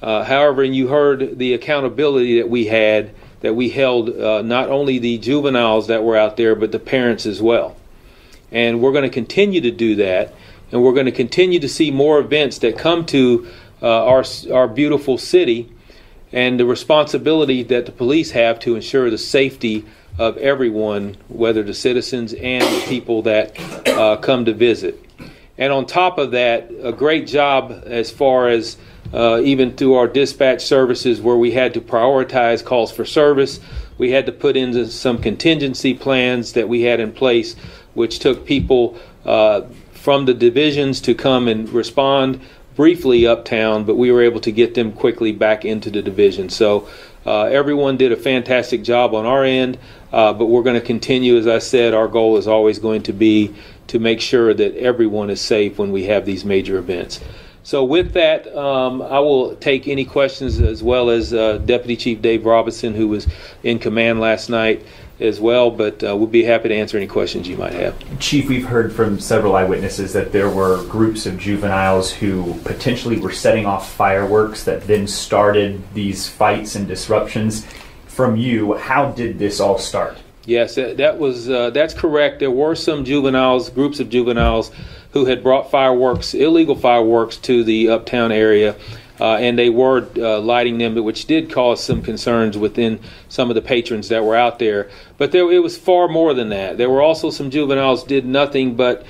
Uh, 0.00 0.24
however, 0.24 0.62
and 0.62 0.74
you 0.74 0.88
heard 0.88 1.38
the 1.38 1.54
accountability 1.54 2.38
that 2.38 2.48
we 2.48 2.66
had 2.66 3.14
that 3.40 3.54
we 3.54 3.68
held 3.70 4.08
uh, 4.08 4.40
not 4.42 4.68
only 4.68 4.98
the 4.98 5.18
juveniles 5.18 5.88
that 5.88 6.02
were 6.02 6.16
out 6.16 6.36
there, 6.36 6.54
but 6.54 6.72
the 6.72 6.78
parents 6.78 7.26
as 7.26 7.42
well. 7.42 7.76
And 8.50 8.80
we're 8.80 8.92
going 8.92 9.04
to 9.04 9.10
continue 9.10 9.60
to 9.60 9.70
do 9.70 9.96
that, 9.96 10.34
and 10.70 10.82
we're 10.82 10.92
going 10.92 11.06
to 11.06 11.12
continue 11.12 11.58
to 11.60 11.68
see 11.68 11.90
more 11.90 12.18
events 12.18 12.58
that 12.58 12.78
come 12.78 13.04
to 13.06 13.48
uh, 13.82 14.04
our, 14.06 14.24
our 14.52 14.68
beautiful 14.68 15.18
city 15.18 15.70
and 16.32 16.58
the 16.58 16.66
responsibility 16.66 17.62
that 17.64 17.86
the 17.86 17.92
police 17.92 18.30
have 18.30 18.58
to 18.60 18.74
ensure 18.74 19.10
the 19.10 19.18
safety 19.18 19.84
of 20.18 20.36
everyone, 20.38 21.16
whether 21.28 21.62
the 21.62 21.74
citizens 21.74 22.32
and 22.34 22.62
the 22.62 22.84
people 22.86 23.22
that 23.22 23.58
uh, 23.88 24.16
come 24.16 24.44
to 24.44 24.52
visit. 24.52 24.98
And 25.58 25.72
on 25.72 25.86
top 25.86 26.18
of 26.18 26.32
that, 26.32 26.70
a 26.82 26.92
great 26.92 27.26
job 27.26 27.82
as 27.86 28.10
far 28.10 28.48
as 28.48 28.76
uh, 29.12 29.40
even 29.44 29.76
through 29.76 29.94
our 29.94 30.08
dispatch 30.08 30.64
services 30.64 31.20
where 31.20 31.36
we 31.36 31.50
had 31.50 31.74
to 31.74 31.80
prioritize 31.80 32.64
calls 32.64 32.90
for 32.90 33.04
service. 33.04 33.60
We 33.98 34.10
had 34.10 34.26
to 34.26 34.32
put 34.32 34.56
in 34.56 34.86
some 34.88 35.18
contingency 35.18 35.94
plans 35.94 36.54
that 36.54 36.68
we 36.68 36.82
had 36.82 37.00
in 37.00 37.12
place, 37.12 37.54
which 37.94 38.18
took 38.18 38.46
people 38.46 38.98
uh, 39.24 39.62
from 39.92 40.24
the 40.24 40.34
divisions 40.34 41.00
to 41.02 41.14
come 41.14 41.46
and 41.46 41.68
respond 41.68 42.40
briefly 42.76 43.26
uptown, 43.26 43.84
but 43.84 43.96
we 43.96 44.10
were 44.10 44.22
able 44.22 44.40
to 44.40 44.52
get 44.52 44.74
them 44.74 44.92
quickly 44.92 45.32
back 45.32 45.64
into 45.64 45.90
the 45.90 46.02
division. 46.02 46.48
So 46.48 46.88
uh, 47.24 47.44
everyone 47.44 47.96
did 47.96 48.12
a 48.12 48.16
fantastic 48.16 48.82
job 48.82 49.14
on 49.14 49.26
our 49.26 49.44
end, 49.44 49.78
uh, 50.12 50.32
but 50.32 50.46
we're 50.46 50.62
going 50.62 50.80
to 50.80 50.86
continue. 50.86 51.36
As 51.36 51.46
I 51.46 51.58
said, 51.58 51.94
our 51.94 52.08
goal 52.08 52.36
is 52.36 52.48
always 52.48 52.78
going 52.78 53.02
to 53.04 53.12
be 53.12 53.54
to 53.88 53.98
make 53.98 54.20
sure 54.20 54.54
that 54.54 54.74
everyone 54.76 55.30
is 55.30 55.40
safe 55.40 55.78
when 55.78 55.92
we 55.92 56.04
have 56.04 56.24
these 56.26 56.44
major 56.44 56.78
events. 56.78 57.20
So 57.64 57.84
with 57.84 58.14
that, 58.14 58.48
um, 58.56 59.02
I 59.02 59.20
will 59.20 59.54
take 59.56 59.86
any 59.86 60.04
questions 60.04 60.60
as 60.60 60.82
well 60.82 61.10
as 61.10 61.32
uh, 61.32 61.58
Deputy 61.58 61.96
Chief 61.96 62.20
Dave 62.20 62.44
Robinson, 62.44 62.92
who 62.92 63.06
was 63.06 63.28
in 63.62 63.78
command 63.78 64.18
last 64.18 64.50
night 64.50 64.84
as 65.22 65.40
well, 65.40 65.70
but 65.70 66.02
uh, 66.02 66.16
we'll 66.16 66.26
be 66.26 66.44
happy 66.44 66.68
to 66.68 66.74
answer 66.74 66.96
any 66.96 67.06
questions 67.06 67.48
you 67.48 67.56
might 67.56 67.72
have. 67.72 67.94
Chief, 68.18 68.48
we've 68.48 68.66
heard 68.66 68.92
from 68.92 69.20
several 69.20 69.56
eyewitnesses 69.56 70.12
that 70.12 70.32
there 70.32 70.50
were 70.50 70.84
groups 70.86 71.26
of 71.26 71.38
juveniles 71.38 72.10
who 72.10 72.54
potentially 72.64 73.18
were 73.18 73.32
setting 73.32 73.66
off 73.66 73.92
fireworks 73.92 74.64
that 74.64 74.86
then 74.86 75.06
started 75.06 75.82
these 75.94 76.28
fights 76.28 76.74
and 76.74 76.86
disruptions. 76.86 77.66
From 78.06 78.36
you, 78.36 78.74
how 78.74 79.12
did 79.12 79.38
this 79.38 79.60
all 79.60 79.78
start? 79.78 80.18
Yes, 80.44 80.74
that 80.74 81.18
was 81.18 81.48
uh, 81.48 81.70
that's 81.70 81.94
correct. 81.94 82.40
There 82.40 82.50
were 82.50 82.74
some 82.74 83.04
juveniles, 83.04 83.70
groups 83.70 84.00
of 84.00 84.10
juveniles 84.10 84.72
who 85.12 85.24
had 85.26 85.42
brought 85.42 85.70
fireworks, 85.70 86.34
illegal 86.34 86.74
fireworks, 86.74 87.36
to 87.36 87.62
the 87.62 87.90
uptown 87.90 88.32
area. 88.32 88.74
Uh, 89.22 89.36
and 89.36 89.56
they 89.56 89.70
were 89.70 90.04
uh, 90.16 90.40
lighting 90.40 90.78
them, 90.78 90.96
which 90.96 91.26
did 91.26 91.48
cause 91.48 91.80
some 91.80 92.02
concerns 92.02 92.58
within 92.58 92.98
some 93.28 93.50
of 93.50 93.54
the 93.54 93.62
patrons 93.62 94.08
that 94.08 94.24
were 94.24 94.34
out 94.34 94.58
there. 94.58 94.90
But 95.16 95.30
there, 95.30 95.48
it 95.52 95.62
was 95.62 95.78
far 95.78 96.08
more 96.08 96.34
than 96.34 96.48
that. 96.48 96.76
There 96.76 96.90
were 96.90 97.00
also 97.00 97.30
some 97.30 97.48
juveniles 97.48 98.02
did 98.02 98.26
nothing 98.26 98.74
but 98.74 99.06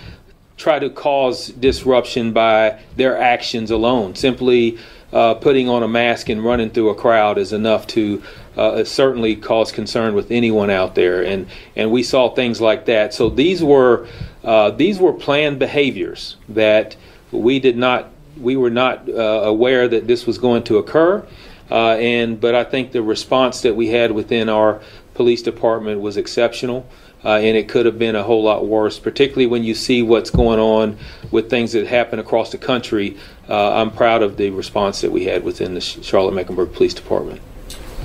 try 0.58 0.78
to 0.78 0.90
cause 0.90 1.48
disruption 1.48 2.34
by 2.34 2.78
their 2.94 3.16
actions 3.16 3.70
alone. 3.70 4.14
Simply 4.14 4.76
uh, 5.14 5.32
putting 5.46 5.70
on 5.70 5.82
a 5.82 5.88
mask 5.88 6.28
and 6.28 6.44
running 6.44 6.68
through 6.68 6.90
a 6.90 6.94
crowd 6.94 7.38
is 7.38 7.54
enough 7.54 7.86
to 7.86 8.22
uh, 8.54 8.84
certainly 8.84 9.34
cause 9.34 9.72
concern 9.72 10.14
with 10.14 10.30
anyone 10.30 10.68
out 10.68 10.94
there. 10.94 11.22
And 11.24 11.46
and 11.74 11.90
we 11.90 12.02
saw 12.02 12.34
things 12.34 12.60
like 12.60 12.84
that. 12.84 13.14
So 13.14 13.30
these 13.30 13.64
were 13.64 14.06
uh, 14.44 14.72
these 14.72 14.98
were 14.98 15.14
planned 15.14 15.58
behaviors 15.58 16.36
that 16.50 16.96
we 17.30 17.58
did 17.58 17.78
not, 17.78 18.10
we 18.42 18.56
were 18.56 18.70
not 18.70 19.08
uh, 19.08 19.12
aware 19.44 19.88
that 19.88 20.06
this 20.06 20.26
was 20.26 20.38
going 20.38 20.64
to 20.64 20.78
occur. 20.78 21.24
Uh, 21.70 21.92
and 21.92 22.40
but 22.40 22.54
I 22.54 22.64
think 22.64 22.92
the 22.92 23.02
response 23.02 23.62
that 23.62 23.74
we 23.74 23.88
had 23.88 24.12
within 24.12 24.48
our 24.48 24.80
police 25.14 25.42
department 25.42 26.00
was 26.00 26.16
exceptional. 26.16 26.86
Uh, 27.24 27.36
and 27.36 27.56
it 27.56 27.68
could 27.68 27.86
have 27.86 27.98
been 27.98 28.16
a 28.16 28.22
whole 28.22 28.42
lot 28.42 28.66
worse, 28.66 28.98
particularly 28.98 29.46
when 29.46 29.62
you 29.62 29.74
see 29.74 30.02
what's 30.02 30.28
going 30.30 30.58
on 30.58 30.98
with 31.30 31.48
things 31.48 31.70
that 31.72 31.86
happen 31.86 32.18
across 32.18 32.50
the 32.50 32.58
country. 32.58 33.16
Uh, 33.48 33.74
I'm 33.74 33.92
proud 33.92 34.22
of 34.22 34.36
the 34.36 34.50
response 34.50 35.02
that 35.02 35.12
we 35.12 35.24
had 35.26 35.44
within 35.44 35.74
the 35.74 35.80
Charlotte 35.80 36.34
Mecklenburg 36.34 36.72
Police 36.72 36.94
Department. 36.94 37.40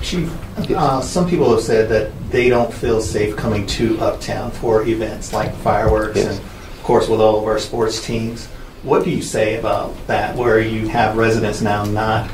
Chief, 0.03 0.31
uh, 0.69 1.01
some 1.01 1.27
people 1.27 1.49
have 1.49 1.63
said 1.63 1.89
that 1.89 2.11
they 2.29 2.49
don't 2.49 2.71
feel 2.71 3.01
safe 3.01 3.35
coming 3.35 3.65
to 3.65 3.99
Uptown 3.99 4.51
for 4.51 4.85
events 4.85 5.33
like 5.33 5.51
fireworks 5.55 6.17
yes. 6.17 6.37
and, 6.37 6.45
of 6.45 6.83
course, 6.83 7.09
with 7.09 7.19
all 7.19 7.39
of 7.39 7.45
our 7.45 7.57
sports 7.57 8.05
teams. 8.05 8.47
What 8.83 9.03
do 9.03 9.09
you 9.09 9.21
say 9.21 9.57
about 9.57 9.95
that, 10.07 10.35
where 10.35 10.59
you 10.59 10.87
have 10.87 11.17
residents 11.17 11.61
now 11.61 11.83
not, 11.85 12.29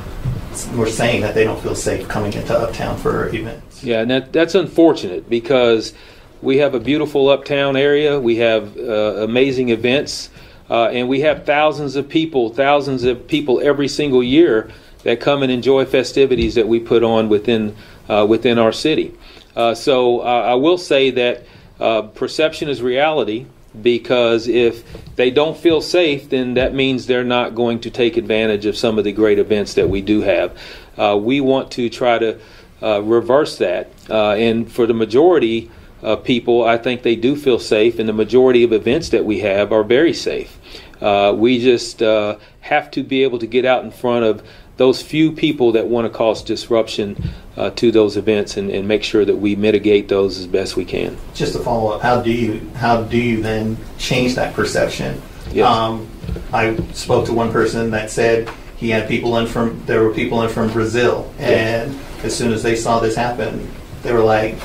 we're 0.76 0.88
saying 0.88 1.22
that 1.22 1.34
they 1.34 1.44
don't 1.44 1.62
feel 1.62 1.76
safe 1.76 2.08
coming 2.08 2.34
into 2.34 2.58
Uptown 2.58 2.98
for 2.98 3.34
events? 3.34 3.84
Yeah, 3.84 4.02
and 4.02 4.12
that, 4.12 4.34
that's 4.34 4.56
unfortunate 4.56 5.30
because 5.30 5.94
we 6.42 6.58
have 6.58 6.76
a 6.76 6.80
beautiful 6.80 7.30
Uptown 7.30 7.76
area, 7.76 8.20
we 8.20 8.38
have 8.38 8.78
uh, 8.78 9.24
amazing 9.24 9.70
events, 9.70 10.30
uh, 10.70 10.88
and 10.88 11.08
we 11.08 11.22
have 11.22 11.46
thousands 11.46 11.96
of 11.96 12.08
people, 12.10 12.50
thousands 12.50 13.04
of 13.04 13.28
people 13.28 13.62
every 13.62 13.88
single 13.88 14.22
year 14.22 14.70
that 15.04 15.20
come 15.20 15.44
and 15.44 15.52
enjoy 15.52 15.86
festivities 15.86 16.56
that 16.56 16.68
we 16.68 16.80
put 16.80 17.04
on 17.04 17.30
within 17.30 17.76
uh, 18.10 18.26
within 18.28 18.60
our 18.60 18.72
city. 18.72 19.14
Uh, 19.56 19.74
so 19.74 20.20
uh, 20.22 20.24
I 20.24 20.56
will 20.56 20.78
say 20.78 21.12
that 21.12 21.46
uh, 21.80 22.02
perception 22.04 22.70
is 22.70 22.82
reality 22.82 23.46
because 23.82 24.48
if 24.48 24.84
they 25.16 25.32
don't 25.32 25.58
feel 25.58 25.82
safe, 25.82 26.30
then 26.30 26.54
that 26.54 26.74
means 26.74 27.08
they're 27.08 27.24
not 27.24 27.56
going 27.56 27.80
to 27.82 27.90
take 27.90 28.18
advantage 28.18 28.66
of 28.66 28.78
some 28.78 28.98
of 28.98 29.04
the 29.04 29.12
great 29.12 29.40
events 29.40 29.74
that 29.74 29.90
we 29.90 30.02
do 30.02 30.22
have. 30.22 30.58
Uh, 30.98 31.18
we 31.20 31.42
want 31.42 31.72
to 31.72 31.90
try 31.90 32.20
to 32.20 32.40
uh, 32.82 33.02
reverse 33.02 33.58
that, 33.58 33.90
and 34.10 34.72
for 34.72 34.86
the 34.86 34.94
majority. 34.94 35.70
of 36.02 36.24
people, 36.26 36.66
I 36.66 36.78
think 36.78 37.02
they 37.02 37.16
do 37.16 37.34
feel 37.38 37.60
safe, 37.60 37.98
and 37.98 38.10
the 38.10 38.14
majority 38.14 38.66
of 38.66 38.74
events 38.74 39.10
that 39.10 39.24
we 39.24 39.40
have 39.40 39.72
are 39.72 39.86
very 39.86 40.14
safe. 40.14 40.60
Uh, 41.02 41.34
we 41.36 41.60
just 41.60 42.02
uh, 42.02 42.38
have 42.60 42.92
to 42.92 43.04
be 43.04 43.24
able 43.24 43.40
to 43.40 43.48
get 43.48 43.66
out 43.66 43.84
in 43.84 43.92
front 43.92 44.26
of 44.26 44.44
those 44.78 45.02
few 45.02 45.32
people 45.32 45.72
that 45.74 45.88
want 45.88 46.12
to 46.12 46.18
cause 46.18 46.42
disruption 46.44 47.32
uh, 47.56 47.70
to 47.72 47.92
those 47.92 48.18
events 48.18 48.58
and, 48.58 48.70
and, 48.72 48.88
make 48.88 49.04
sure 49.04 49.24
that 49.24 49.36
we 49.36 49.56
mitigate 49.56 50.08
those 50.08 50.40
as 50.40 50.48
best 50.48 50.76
we 50.76 50.84
can. 50.84 51.16
Just 51.36 51.54
to 51.54 51.60
follow 51.60 51.92
up, 51.92 52.02
how 52.02 52.22
do 52.22 52.32
you 52.32 52.60
how 52.76 53.04
do 53.04 53.18
you 53.18 53.42
then 53.42 53.78
change 54.00 54.36
that 54.36 54.54
perception? 54.56 55.22
Yes. 55.52 55.68
Um, 55.68 56.10
I 56.52 56.76
spoke 56.94 57.26
to 57.28 57.34
one 57.34 57.52
person 57.52 57.92
that 57.92 58.10
said 58.10 58.50
he 58.76 58.90
had 58.90 59.08
people 59.08 59.38
in 59.38 59.46
from 59.46 59.84
there 59.86 60.04
were 60.04 60.14
people 60.14 60.42
in 60.42 60.50
from 60.50 60.72
Brazil, 60.72 61.32
and 61.38 61.98
as 62.24 62.36
soon 62.36 62.52
as 62.52 62.64
they 62.64 62.76
saw 62.76 63.00
this 63.00 63.16
happen, 63.16 63.70
they 64.02 64.12
were 64.12 64.24
like, 64.24 64.56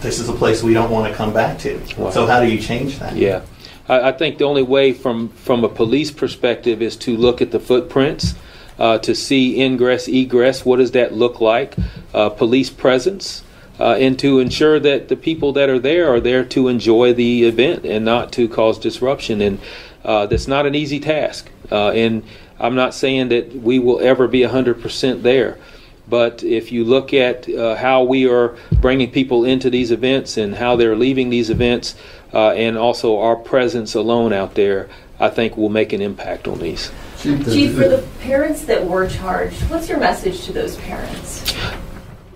"This 0.00 0.18
is 0.18 0.28
a 0.28 0.32
place 0.32 0.62
we 0.62 0.74
don't 0.74 0.90
want 0.90 1.10
to 1.10 1.16
come 1.16 1.32
back 1.32 1.58
to." 1.60 1.80
Wow. 1.96 2.10
So 2.10 2.26
how 2.26 2.40
do 2.40 2.50
you 2.50 2.60
change 2.60 2.98
that? 2.98 3.14
Yeah. 3.14 3.42
I, 3.88 4.08
I 4.08 4.12
think 4.12 4.38
the 4.38 4.44
only 4.44 4.62
way 4.62 4.92
from, 4.92 5.28
from 5.30 5.64
a 5.64 5.68
police 5.68 6.10
perspective 6.10 6.82
is 6.82 6.96
to 6.98 7.16
look 7.16 7.42
at 7.42 7.50
the 7.50 7.60
footprints 7.60 8.34
uh, 8.78 8.98
to 8.98 9.14
see 9.14 9.60
ingress, 9.60 10.08
egress. 10.08 10.64
What 10.64 10.78
does 10.78 10.92
that 10.92 11.12
look 11.12 11.40
like? 11.40 11.76
Uh, 12.12 12.30
police 12.30 12.70
presence. 12.70 13.44
Uh, 13.80 13.94
and 13.94 14.18
to 14.18 14.38
ensure 14.38 14.78
that 14.78 15.08
the 15.08 15.16
people 15.16 15.52
that 15.54 15.68
are 15.68 15.78
there 15.78 16.12
are 16.12 16.20
there 16.20 16.44
to 16.44 16.68
enjoy 16.68 17.12
the 17.12 17.44
event 17.44 17.84
and 17.84 18.04
not 18.04 18.30
to 18.32 18.48
cause 18.48 18.78
disruption. 18.78 19.40
And 19.40 19.58
uh, 20.04 20.26
that's 20.26 20.46
not 20.46 20.66
an 20.66 20.74
easy 20.74 21.00
task. 21.00 21.50
Uh, 21.70 21.90
and 21.90 22.22
I'm 22.60 22.74
not 22.74 22.94
saying 22.94 23.28
that 23.28 23.54
we 23.56 23.78
will 23.78 24.00
ever 24.00 24.28
be 24.28 24.40
100% 24.40 25.22
there. 25.22 25.58
But 26.08 26.42
if 26.42 26.70
you 26.70 26.84
look 26.84 27.14
at 27.14 27.48
uh, 27.48 27.76
how 27.76 28.02
we 28.04 28.28
are 28.28 28.56
bringing 28.72 29.10
people 29.10 29.44
into 29.44 29.70
these 29.70 29.90
events 29.90 30.36
and 30.36 30.56
how 30.56 30.76
they're 30.76 30.96
leaving 30.96 31.30
these 31.30 31.48
events, 31.48 31.94
and 32.32 32.78
also 32.78 33.18
our 33.18 33.36
presence 33.36 33.94
alone 33.94 34.32
out 34.32 34.54
there, 34.54 34.88
I 35.20 35.28
think 35.28 35.56
will 35.56 35.68
make 35.68 35.92
an 35.92 36.00
impact 36.02 36.48
on 36.48 36.58
these. 36.58 36.90
Chief, 37.22 37.74
for 37.74 37.88
the 37.88 38.04
parents 38.20 38.64
that 38.64 38.84
were 38.84 39.06
charged, 39.06 39.62
what's 39.70 39.88
your 39.88 40.00
message 40.00 40.44
to 40.46 40.52
those 40.52 40.76
parents? 40.78 41.54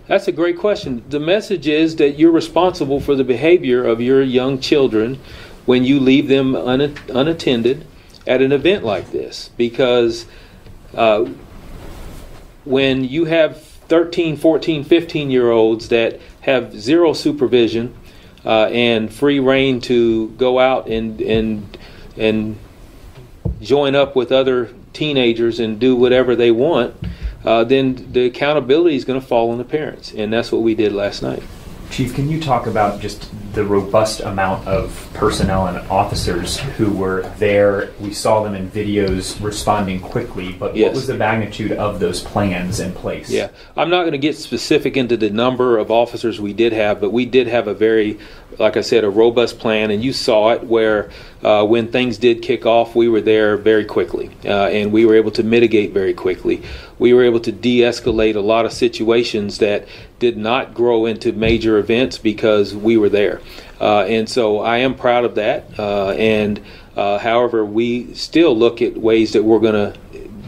That's 0.06 0.28
a 0.28 0.32
great 0.32 0.58
question. 0.58 1.02
The 1.08 1.18
message 1.18 1.66
is 1.66 1.96
that 1.96 2.20
you're 2.20 2.30
responsible 2.30 3.00
for 3.00 3.16
the 3.16 3.24
behavior 3.24 3.84
of 3.84 4.00
your 4.00 4.22
young 4.22 4.60
children 4.60 5.18
when 5.64 5.82
you 5.82 5.98
leave 5.98 6.28
them 6.28 6.54
un- 6.54 6.94
unattended 7.08 7.84
at 8.28 8.40
an 8.40 8.52
event 8.52 8.84
like 8.84 9.10
this. 9.10 9.50
Because 9.56 10.26
uh, 10.94 11.24
when 12.64 13.02
you 13.02 13.24
have 13.24 13.60
13, 13.60 14.36
14, 14.36 14.84
15 14.84 15.30
year 15.32 15.50
olds 15.50 15.88
that 15.88 16.20
have 16.42 16.78
zero 16.78 17.12
supervision 17.12 17.92
uh, 18.44 18.66
and 18.66 19.12
free 19.12 19.40
reign 19.40 19.80
to 19.80 20.28
go 20.30 20.60
out 20.60 20.86
and, 20.86 21.20
and, 21.20 21.76
and 22.16 22.56
join 23.60 23.96
up 23.96 24.14
with 24.14 24.30
other 24.30 24.70
teenagers 24.96 25.60
and 25.60 25.78
do 25.78 25.94
whatever 25.94 26.34
they 26.34 26.50
want, 26.50 26.94
uh, 27.44 27.62
then 27.64 28.12
the 28.12 28.26
accountability 28.26 28.96
is 28.96 29.04
going 29.04 29.20
to 29.20 29.26
fall 29.26 29.50
on 29.50 29.58
the 29.58 29.64
parents. 29.64 30.12
And 30.12 30.32
that's 30.32 30.50
what 30.50 30.62
we 30.62 30.74
did 30.74 30.92
last 30.92 31.22
night. 31.22 31.42
Chief, 31.90 32.14
can 32.14 32.28
you 32.28 32.40
talk 32.40 32.66
about 32.66 33.00
just 33.00 33.30
the 33.56 33.64
robust 33.64 34.20
amount 34.20 34.68
of 34.68 35.08
personnel 35.14 35.66
and 35.66 35.78
officers 35.88 36.58
who 36.58 36.92
were 36.92 37.22
there? 37.38 37.90
We 37.98 38.12
saw 38.12 38.44
them 38.44 38.54
in 38.54 38.70
videos 38.70 39.42
responding 39.42 39.98
quickly, 40.00 40.52
but 40.52 40.76
yes. 40.76 40.88
what 40.88 40.94
was 40.94 41.06
the 41.06 41.14
magnitude 41.14 41.72
of 41.72 41.98
those 41.98 42.22
plans 42.22 42.80
in 42.80 42.92
place? 42.92 43.30
Yeah, 43.30 43.48
I'm 43.74 43.88
not 43.88 44.02
going 44.02 44.12
to 44.12 44.18
get 44.18 44.36
specific 44.36 44.96
into 44.96 45.16
the 45.16 45.30
number 45.30 45.78
of 45.78 45.90
officers 45.90 46.38
we 46.38 46.52
did 46.52 46.74
have, 46.74 47.00
but 47.00 47.12
we 47.12 47.24
did 47.24 47.46
have 47.46 47.66
a 47.66 47.72
very, 47.72 48.18
like 48.58 48.76
I 48.76 48.82
said, 48.82 49.04
a 49.04 49.10
robust 49.10 49.58
plan, 49.58 49.90
and 49.90 50.04
you 50.04 50.12
saw 50.12 50.52
it 50.52 50.62
where 50.62 51.10
uh, 51.42 51.64
when 51.64 51.90
things 51.90 52.18
did 52.18 52.42
kick 52.42 52.66
off, 52.66 52.94
we 52.94 53.08
were 53.08 53.22
there 53.22 53.56
very 53.56 53.86
quickly, 53.86 54.30
uh, 54.44 54.66
and 54.66 54.92
we 54.92 55.06
were 55.06 55.14
able 55.14 55.30
to 55.30 55.42
mitigate 55.42 55.92
very 55.92 56.12
quickly. 56.12 56.62
We 56.98 57.14
were 57.14 57.24
able 57.24 57.40
to 57.40 57.52
de 57.52 57.80
escalate 57.80 58.36
a 58.36 58.40
lot 58.40 58.66
of 58.66 58.72
situations 58.72 59.58
that 59.58 59.88
did 60.18 60.36
not 60.36 60.74
grow 60.74 61.06
into 61.06 61.32
major 61.32 61.78
events 61.78 62.18
because 62.18 62.74
we 62.74 62.96
were 62.96 63.08
there. 63.08 63.40
Uh, 63.80 64.00
and 64.04 64.28
so 64.28 64.60
I 64.60 64.78
am 64.78 64.94
proud 64.94 65.24
of 65.24 65.34
that. 65.34 65.78
Uh, 65.78 66.10
and 66.12 66.60
uh, 66.96 67.18
however, 67.18 67.64
we 67.64 68.14
still 68.14 68.56
look 68.56 68.80
at 68.80 68.96
ways 68.96 69.32
that 69.34 69.42
we're 69.42 69.60
going 69.60 69.92
to 69.92 69.98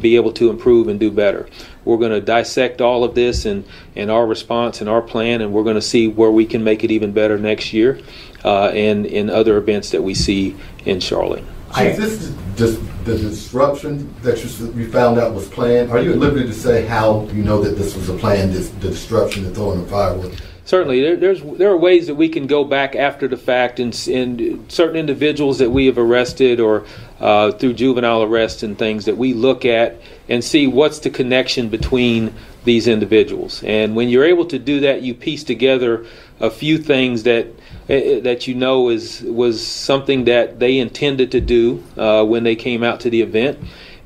be 0.01 0.17
able 0.17 0.33
to 0.33 0.49
improve 0.49 0.89
and 0.89 0.99
do 0.99 1.11
better. 1.11 1.49
We're 1.85 1.99
going 1.99 2.13
to 2.13 2.21
dissect 2.21 2.81
all 2.81 3.05
of 3.05 3.15
this 3.15 3.45
and, 3.45 3.65
and 3.97 4.11
our 4.11 4.27
response 4.27 4.81
and 4.81 4.89
our 4.89 5.03
plan, 5.03 5.41
and 5.41 5.53
we're 5.53 5.65
going 5.65 5.75
to 5.75 5.83
see 5.83 6.09
where 6.09 6.31
we 6.31 6.47
can 6.47 6.65
make 6.65 6.85
it 6.85 6.91
even 6.91 7.13
better 7.13 7.39
next 7.39 7.73
year 7.73 8.01
uh, 8.45 8.69
and 8.69 9.07
in 9.07 9.31
other 9.31 9.57
events 9.57 9.91
that 9.91 10.03
we 10.03 10.15
see 10.15 10.57
in 10.85 11.01
Charlotte. 11.01 11.45
Chief, 11.77 11.97
this 11.97 12.35
just 12.59 12.81
the 13.05 13.17
disruption 13.17 14.13
that 14.23 14.43
you, 14.43 14.73
you 14.73 14.91
found 14.91 15.19
out 15.19 15.33
was 15.33 15.49
planned. 15.49 15.91
Are 15.91 16.01
you 16.01 16.13
at 16.13 16.19
liberty 16.19 16.47
to 16.47 16.53
say 16.53 16.85
how 16.85 17.27
you 17.29 17.45
know 17.45 17.63
that 17.63 17.77
this 17.77 17.95
was 17.95 18.09
a 18.09 18.15
plan? 18.15 18.53
This 18.53 18.69
the 18.69 18.89
disruption, 18.89 19.45
the 19.45 19.55
throwing 19.55 19.81
of 19.81 19.89
fireworks. 19.89 20.43
Certainly, 20.65 21.01
there, 21.01 21.17
there's 21.17 21.43
there 21.57 21.71
are 21.71 21.77
ways 21.79 22.09
that 22.09 22.17
we 22.17 22.29
can 22.29 22.47
go 22.47 22.65
back 22.65 22.95
after 22.95 23.29
the 23.29 23.39
fact, 23.39 23.81
and, 23.81 23.95
and 24.09 24.71
certain 24.71 24.97
individuals 24.97 25.59
that 25.59 25.71
we 25.71 25.87
have 25.87 25.97
arrested 25.97 26.61
or 26.61 26.85
uh, 27.21 27.53
through 27.53 27.75
juvenile 27.75 28.23
arrest 28.23 28.63
and 28.63 28.77
things 28.77 29.07
that 29.07 29.17
we 29.17 29.33
look 29.33 29.65
at 29.65 29.97
and 30.29 30.45
see 30.45 30.67
what's 30.67 30.99
the 30.99 31.11
connection 31.11 31.69
between 31.69 32.35
these 32.65 32.87
individuals. 32.87 33.63
And 33.63 33.97
when 33.97 34.11
you're 34.11 34.27
able 34.27 34.45
to 34.47 34.59
do 34.59 34.81
that, 34.81 35.01
you 35.01 35.15
piece 35.15 35.45
together 35.45 36.05
a 36.41 36.51
few 36.51 36.77
things 36.77 37.23
that 37.23 37.47
that 37.89 38.47
you 38.47 38.55
know 38.55 38.91
is 38.91 39.23
was 39.23 39.67
something 39.67 40.25
that 40.25 40.59
they 40.59 40.79
intended 40.79 41.33
to 41.33 41.41
do 41.41 41.83
uh, 41.97 42.23
when 42.25 42.45
they 42.45 42.55
came 42.55 42.83
out 42.83 43.01
to 43.01 43.11
the 43.11 43.23
event, 43.23 43.59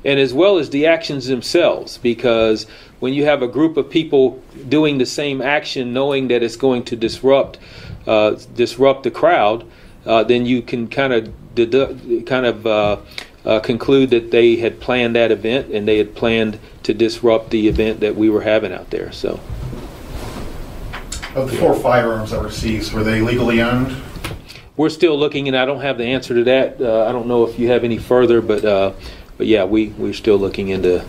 and 0.05 0.19
as 0.19 0.33
well 0.33 0.57
as 0.57 0.69
the 0.69 0.85
actions 0.85 1.27
themselves. 1.27 1.97
Because 1.97 2.65
when 3.01 3.13
you 3.13 3.25
have 3.25 3.41
a 3.41 3.47
group 3.47 3.75
of 3.75 3.89
people 3.89 4.41
doing 4.69 4.97
the 4.97 5.05
same 5.05 5.41
action, 5.41 5.93
knowing 5.93 6.29
that 6.29 6.41
it's 6.41 6.55
going 6.55 6.83
to 6.85 6.95
disrupt 6.95 7.59
uh, 8.07 8.37
disrupt 8.55 9.03
the 9.03 9.11
crowd, 9.11 9.65
uh, 10.05 10.23
then 10.23 10.45
you 10.45 10.61
can 10.61 10.87
kind 10.87 11.11
of 11.11 11.33
dedu- 11.53 12.25
kind 12.25 12.45
of 12.45 12.65
uh, 12.65 12.97
uh, 13.45 13.59
conclude 13.59 14.11
that 14.11 14.31
they 14.31 14.55
had 14.55 14.79
planned 14.79 15.17
that 15.17 15.31
event 15.31 15.73
and 15.73 15.85
they 15.85 15.97
had 15.97 16.15
planned 16.15 16.57
to 16.83 16.93
disrupt 16.93 17.49
the 17.49 17.67
event 17.67 17.99
that 17.99 18.15
we 18.15 18.29
were 18.29 18.41
having 18.41 18.71
out 18.71 18.89
there. 18.91 19.11
So. 19.11 19.41
Of 21.35 21.49
the 21.49 21.57
four 21.57 21.73
firearms 21.75 22.31
that 22.31 22.41
were 22.41 22.51
seized, 22.51 22.93
were 22.93 23.03
they 23.03 23.21
legally 23.21 23.61
owned? 23.61 23.95
We're 24.77 24.89
still 24.89 25.17
looking, 25.17 25.47
and 25.47 25.57
I 25.57 25.65
don't 25.65 25.81
have 25.81 25.97
the 25.97 26.05
answer 26.05 26.35
to 26.35 26.43
that. 26.45 26.79
Uh, 26.79 27.05
I 27.07 27.11
don't 27.11 27.27
know 27.27 27.47
if 27.47 27.57
you 27.57 27.69
have 27.69 27.83
any 27.83 27.97
further, 27.97 28.41
but 28.41 28.63
uh, 28.63 28.93
but 29.37 29.47
yeah, 29.47 29.63
we 29.65 29.87
we're 29.89 30.13
still 30.13 30.37
looking 30.37 30.69
into 30.69 31.03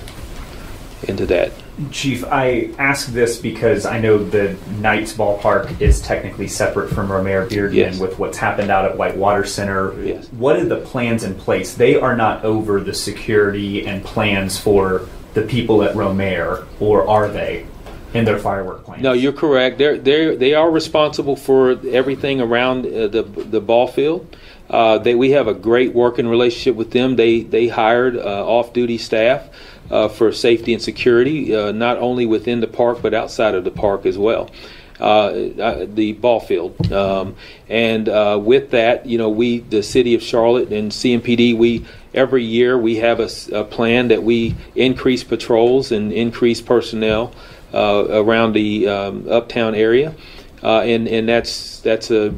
into 1.09 1.27
that. 1.27 1.53
Chief, 1.91 2.25
I 2.25 2.71
ask 2.79 3.09
this 3.09 3.39
because 3.39 3.85
I 3.85 3.99
know 3.99 4.23
the 4.23 4.57
Knights 4.79 5.13
ballpark 5.13 5.81
is 5.81 6.01
technically 6.01 6.47
separate 6.47 6.89
from 6.91 7.09
Romare 7.09 7.49
Bearden 7.49 7.75
yes. 7.75 7.99
with 7.99 8.19
what's 8.19 8.39
happened 8.39 8.71
out 8.71 8.85
at 8.85 8.97
Whitewater 8.97 9.45
Center. 9.45 10.01
Yes. 10.01 10.29
What 10.33 10.57
are 10.57 10.65
the 10.65 10.81
plans 10.81 11.25
in 11.25 11.35
place? 11.35 11.75
They 11.75 11.97
are 11.97 12.17
not 12.17 12.45
over 12.45 12.81
the 12.81 12.95
security 12.95 13.87
and 13.87 14.05
plans 14.05 14.59
for 14.59 15.09
the 15.35 15.43
people 15.43 15.83
at 15.83 15.97
Romare, 15.97 16.65
or 16.79 17.09
are 17.09 17.29
they? 17.29 17.67
In 18.15 18.25
their 18.25 18.39
firework 18.39 18.85
plans. 18.85 19.03
No, 19.03 19.13
you're 19.13 19.33
correct. 19.33 19.79
They're 19.79 19.99
they 19.99 20.37
they 20.37 20.55
are 20.55 20.71
responsible 20.71 21.37
for 21.37 21.79
everything 21.89 22.41
around 22.41 22.87
uh, 22.87 23.09
the 23.09 23.23
the 23.23 23.61
ball 23.61 23.89
field. 23.89 24.37
Uh, 24.71 24.99
they 24.99 25.15
we 25.15 25.33
have 25.33 25.49
a 25.49 25.55
great 25.55 25.93
working 25.93 26.27
relationship 26.29 26.77
with 26.77 26.93
them. 26.93 27.17
They 27.17 27.43
they 27.43 27.69
hired 27.69 28.17
uh, 28.17 28.47
off 28.47 28.73
duty 28.73 28.99
staff. 28.99 29.49
Uh, 29.91 30.09
for 30.09 30.33
safety 30.33 30.73
and 30.73 30.83
security, 30.83 31.55
uh, 31.55 31.71
not 31.71 31.99
only 31.99 32.25
within 32.25 32.61
the 32.61 32.67
park 32.67 33.03
but 33.03 33.13
outside 33.13 33.55
of 33.55 33.65
the 33.65 33.71
park 33.71 34.07
as 34.07 34.17
well. 34.17 34.51
Uh, 34.99 35.85
the 35.87 36.15
ball 36.15 36.41
field. 36.41 36.91
Um, 36.91 37.37
and 37.69 38.09
uh, 38.09 38.41
with 38.43 38.71
that, 38.71 39.05
you 39.05 39.19
know, 39.19 39.29
we, 39.29 39.59
the 39.59 39.83
city 39.83 40.15
of 40.15 40.23
Charlotte 40.23 40.73
and 40.73 40.91
CMPD, 40.91 41.59
we 41.59 41.85
every 42.15 42.45
year 42.45 42.79
we 42.79 42.97
have 42.97 43.21
a, 43.21 43.29
a 43.53 43.65
plan 43.65 44.09
that 44.09 44.23
we 44.23 44.55
increase 44.75 45.23
patrols 45.23 45.93
and 45.93 46.13
increase 46.13 46.63
personnel 46.63 47.35
around 47.75 48.53
the 48.53 48.89
um, 48.89 49.29
uptown 49.29 49.75
area. 49.75 50.15
Uh, 50.63 50.81
and 50.81 51.07
and 51.09 51.29
that's 51.29 51.81
that's 51.81 52.11
a, 52.11 52.35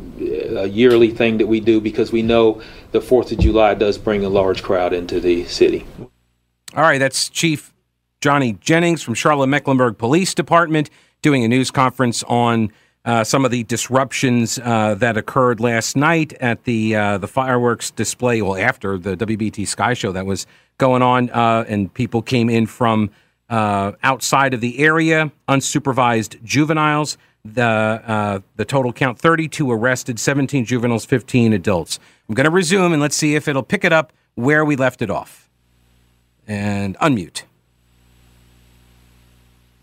a, 0.57 0.67
yearly 0.67 1.13
thing 1.13 1.39
that 1.39 1.47
we 1.47 1.61
do 1.61 1.81
because 1.81 2.11
we 2.11 2.23
know 2.23 2.61
the 2.91 3.01
Fourth 3.01 3.31
of 3.31 3.39
July 3.39 3.75
does 3.75 3.99
bring 3.99 4.25
a 4.25 4.29
large 4.29 4.65
crowd 4.65 4.93
into 4.93 5.21
the 5.21 5.45
city. 5.45 5.87
All 6.75 6.83
right, 6.83 6.99
that's 6.99 7.29
Chief 7.29 7.73
Johnny 8.21 8.55
Jennings 8.55 9.01
from 9.01 9.15
Charlotte 9.15 9.47
Mecklenburg 9.47 9.97
Police 9.97 10.35
Department 10.35 10.91
doing 11.23 11.45
a 11.45 11.49
news 11.49 11.71
conference 11.71 12.25
on 12.25 12.73
uh, 13.05 13.23
some 13.23 13.45
of 13.45 13.53
the 13.53 13.63
disruptions 13.63 14.59
uh, 14.59 14.97
that 14.97 15.17
occurred 15.17 15.61
last 15.61 15.97
night 15.97 16.33
at 16.41 16.65
the 16.65 16.97
uh, 16.97 17.19
the 17.19 17.29
fireworks 17.29 17.93
display. 17.93 18.43
Well, 18.43 18.57
after 18.57 18.99
the 18.99 19.17
WBT 19.17 19.69
Sky 19.69 19.95
Show 19.95 20.11
that 20.11 20.27
was 20.27 20.49
going 20.79 21.03
on, 21.03 21.31
uh, 21.31 21.65
and 21.69 21.95
people 21.95 22.23
came 22.23 22.51
in 22.51 22.67
from 22.67 23.11
uh, 23.49 23.93
outside 24.03 24.55
of 24.55 24.61
the 24.61 24.79
area, 24.79 25.31
unsupervised 25.49 26.43
juveniles. 26.43 27.17
the 27.45 27.63
uh, 27.63 28.41
the 28.57 28.65
total 28.65 28.93
count 28.93 29.19
32 29.19 29.71
arrested, 29.71 30.19
17 30.19 30.65
juveniles, 30.65 31.05
15 31.05 31.53
adults. 31.53 32.01
I'm 32.29 32.35
going 32.35 32.45
to 32.45 32.51
resume 32.51 32.93
and 32.93 33.01
let's 33.01 33.17
see 33.17 33.35
if 33.37 33.47
it'll 33.47 33.63
pick 33.63 33.85
it 33.85 33.93
up 33.93 34.13
where 34.35 34.65
we 34.65 34.77
left 34.77 35.03
it 35.03 35.11
off. 35.11 35.49
And 36.49 36.97
unmute. 36.99 37.43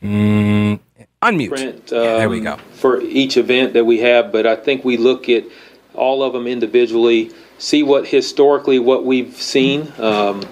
Mm, 0.02 0.80
unmute. 1.22 1.50
Print, 1.50 1.90
Yeah, 1.92 2.00
there 2.00 2.30
we 2.30 2.40
um, 2.40 2.44
go. 2.44 2.58
For 2.74 3.02
each 3.02 3.38
event 3.38 3.74
that 3.74 3.86
we 3.86 4.00
have, 4.00 4.32
but 4.32 4.46
I 4.46 4.56
think 4.56 4.84
we 4.84 4.98
look 4.98 5.30
at 5.30 5.46
all 5.94 6.24
of 6.24 6.34
them 6.34 6.48
individually, 6.48 7.32
see 7.58 7.84
what 7.84 8.08
historically 8.08 8.80
what 8.80 9.06
we've 9.06 9.36
seen 9.36 9.92
um, 9.98 10.44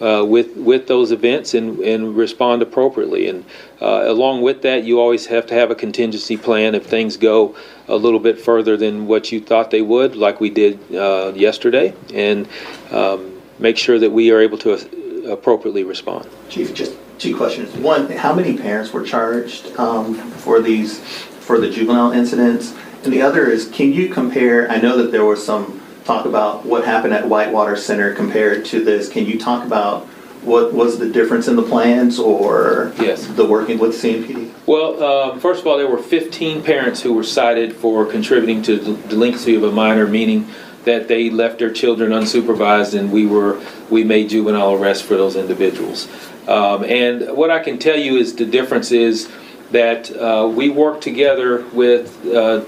uh, 0.00 0.24
with 0.24 0.56
with 0.56 0.86
those 0.86 1.12
events, 1.12 1.54
and 1.54 1.78
and 1.80 2.16
respond 2.16 2.62
appropriately. 2.62 3.28
And 3.28 3.44
uh, 3.80 4.04
along 4.06 4.42
with 4.42 4.62
that, 4.62 4.84
you 4.84 5.00
always 5.00 5.26
have 5.26 5.46
to 5.46 5.54
have 5.54 5.70
a 5.70 5.74
contingency 5.74 6.36
plan 6.36 6.74
if 6.74 6.86
things 6.86 7.16
go 7.16 7.54
a 7.88 7.96
little 7.96 8.20
bit 8.20 8.40
further 8.40 8.76
than 8.76 9.06
what 9.06 9.32
you 9.32 9.40
thought 9.40 9.70
they 9.70 9.82
would, 9.82 10.14
like 10.16 10.40
we 10.40 10.50
did 10.50 10.78
uh, 10.94 11.32
yesterday, 11.34 11.94
and 12.14 12.48
um, 12.90 13.40
make 13.58 13.76
sure 13.76 13.98
that 13.98 14.10
we 14.10 14.30
are 14.30 14.40
able 14.40 14.58
to 14.58 15.30
appropriately 15.30 15.84
respond. 15.84 16.28
Chief, 16.48 16.72
just 16.72 16.96
two 17.18 17.36
questions. 17.36 17.74
One, 17.76 18.10
how 18.10 18.34
many 18.34 18.56
parents 18.56 18.92
were 18.92 19.04
charged 19.04 19.76
um, 19.78 20.14
for 20.14 20.60
these, 20.60 21.00
for 21.00 21.58
the 21.58 21.68
juvenile 21.70 22.12
incidents? 22.12 22.74
And 23.04 23.12
the 23.12 23.22
other 23.22 23.48
is, 23.48 23.68
can 23.68 23.92
you 23.92 24.08
compare, 24.08 24.70
I 24.70 24.78
know 24.80 24.96
that 24.98 25.10
there 25.10 25.24
were 25.24 25.36
some 25.36 25.82
talk 26.10 26.26
about 26.26 26.66
what 26.66 26.84
happened 26.84 27.14
at 27.14 27.28
Whitewater 27.28 27.76
Center 27.76 28.12
compared 28.12 28.64
to 28.64 28.84
this. 28.84 29.08
Can 29.08 29.26
you 29.26 29.38
talk 29.38 29.64
about 29.64 30.06
what 30.42 30.72
was 30.72 30.98
the 30.98 31.08
difference 31.08 31.46
in 31.46 31.54
the 31.54 31.62
plans 31.62 32.18
or 32.18 32.92
Yes. 33.00 33.26
the 33.36 33.44
working 33.44 33.78
with 33.78 33.94
CMPD? 33.94 34.50
Well, 34.66 35.00
uh, 35.02 35.38
first 35.38 35.60
of 35.60 35.68
all, 35.68 35.78
there 35.78 35.86
were 35.86 36.02
15 36.02 36.62
parents 36.62 37.00
who 37.00 37.12
were 37.12 37.22
cited 37.22 37.76
for 37.76 38.04
contributing 38.06 38.60
to 38.62 38.76
the 38.76 38.92
delinquency 39.08 39.54
of 39.54 39.62
a 39.62 39.70
minor, 39.70 40.08
meaning 40.08 40.46
that 40.84 41.06
they 41.06 41.30
left 41.30 41.60
their 41.60 41.70
children 41.70 42.10
unsupervised, 42.10 42.98
and 42.98 43.12
we 43.12 43.26
were 43.26 43.58
we 43.88 44.02
made 44.02 44.30
juvenile 44.30 44.72
arrests 44.72 45.04
for 45.06 45.16
those 45.16 45.36
individuals. 45.36 46.08
Um, 46.48 46.84
and 46.84 47.36
what 47.36 47.50
I 47.50 47.60
can 47.60 47.78
tell 47.78 47.98
you 47.98 48.16
is 48.16 48.34
the 48.34 48.46
difference 48.46 48.90
is 48.90 49.28
that 49.72 50.10
uh, 50.16 50.48
we 50.48 50.70
worked 50.70 51.02
together 51.04 51.64
with 51.72 52.18
uh, 52.26 52.30
uh, 52.30 52.62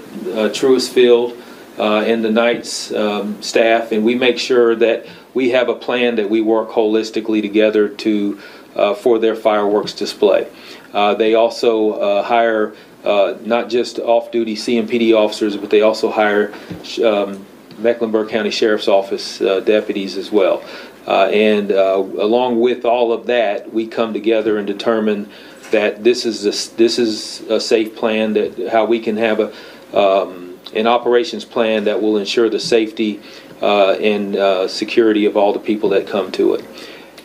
Truist 0.57 0.91
Field 0.93 1.33
uh, 1.77 1.99
and 1.99 2.23
the 2.23 2.31
Knights 2.31 2.93
um, 2.93 3.41
staff, 3.41 3.91
and 3.91 4.03
we 4.03 4.15
make 4.15 4.37
sure 4.37 4.75
that 4.75 5.05
we 5.33 5.49
have 5.49 5.69
a 5.69 5.75
plan 5.75 6.15
that 6.15 6.29
we 6.29 6.41
work 6.41 6.69
holistically 6.69 7.41
together 7.41 7.89
to 7.89 8.39
uh, 8.75 8.93
for 8.93 9.19
their 9.19 9.35
fireworks 9.35 9.93
display. 9.93 10.47
Uh, 10.93 11.13
they 11.15 11.33
also 11.33 11.93
uh, 11.93 12.23
hire 12.23 12.73
uh, 13.03 13.35
not 13.43 13.69
just 13.69 13.99
off-duty 13.99 14.55
CMPD 14.55 15.15
officers, 15.15 15.57
but 15.57 15.69
they 15.69 15.81
also 15.81 16.09
hire 16.09 16.53
um, 17.03 17.45
Mecklenburg 17.79 18.29
County 18.29 18.51
Sheriff's 18.51 18.87
Office 18.87 19.41
uh, 19.41 19.59
deputies 19.59 20.17
as 20.17 20.31
well. 20.31 20.63
And 21.05 21.71
along 21.71 22.61
with 22.61 22.85
all 22.85 23.11
of 23.11 23.25
that, 23.25 23.73
we 23.73 23.87
come 23.87 24.13
together 24.13 24.57
and 24.57 24.65
determine 24.65 25.29
that 25.71 26.03
this 26.03 26.25
is 26.25 26.45
a, 26.45 26.75
this 26.77 26.97
is 26.97 27.41
a 27.49 27.59
safe 27.59 27.95
plan 27.95 28.33
that 28.33 28.69
how 28.71 28.85
we 28.85 28.99
can 28.99 29.17
have 29.17 29.39
a 29.39 29.53
um, 29.97 30.42
an 30.75 30.87
operations 30.87 31.45
plan 31.45 31.85
that 31.85 32.01
will 32.01 32.17
ensure 32.17 32.49
the 32.49 32.59
safety 32.59 33.21
uh, 33.61 33.93
and 33.93 34.35
uh, 34.35 34.67
security 34.67 35.25
of 35.25 35.37
all 35.37 35.53
the 35.53 35.59
people 35.59 35.89
that 35.89 36.07
come 36.07 36.31
to 36.33 36.53
it. 36.55 36.65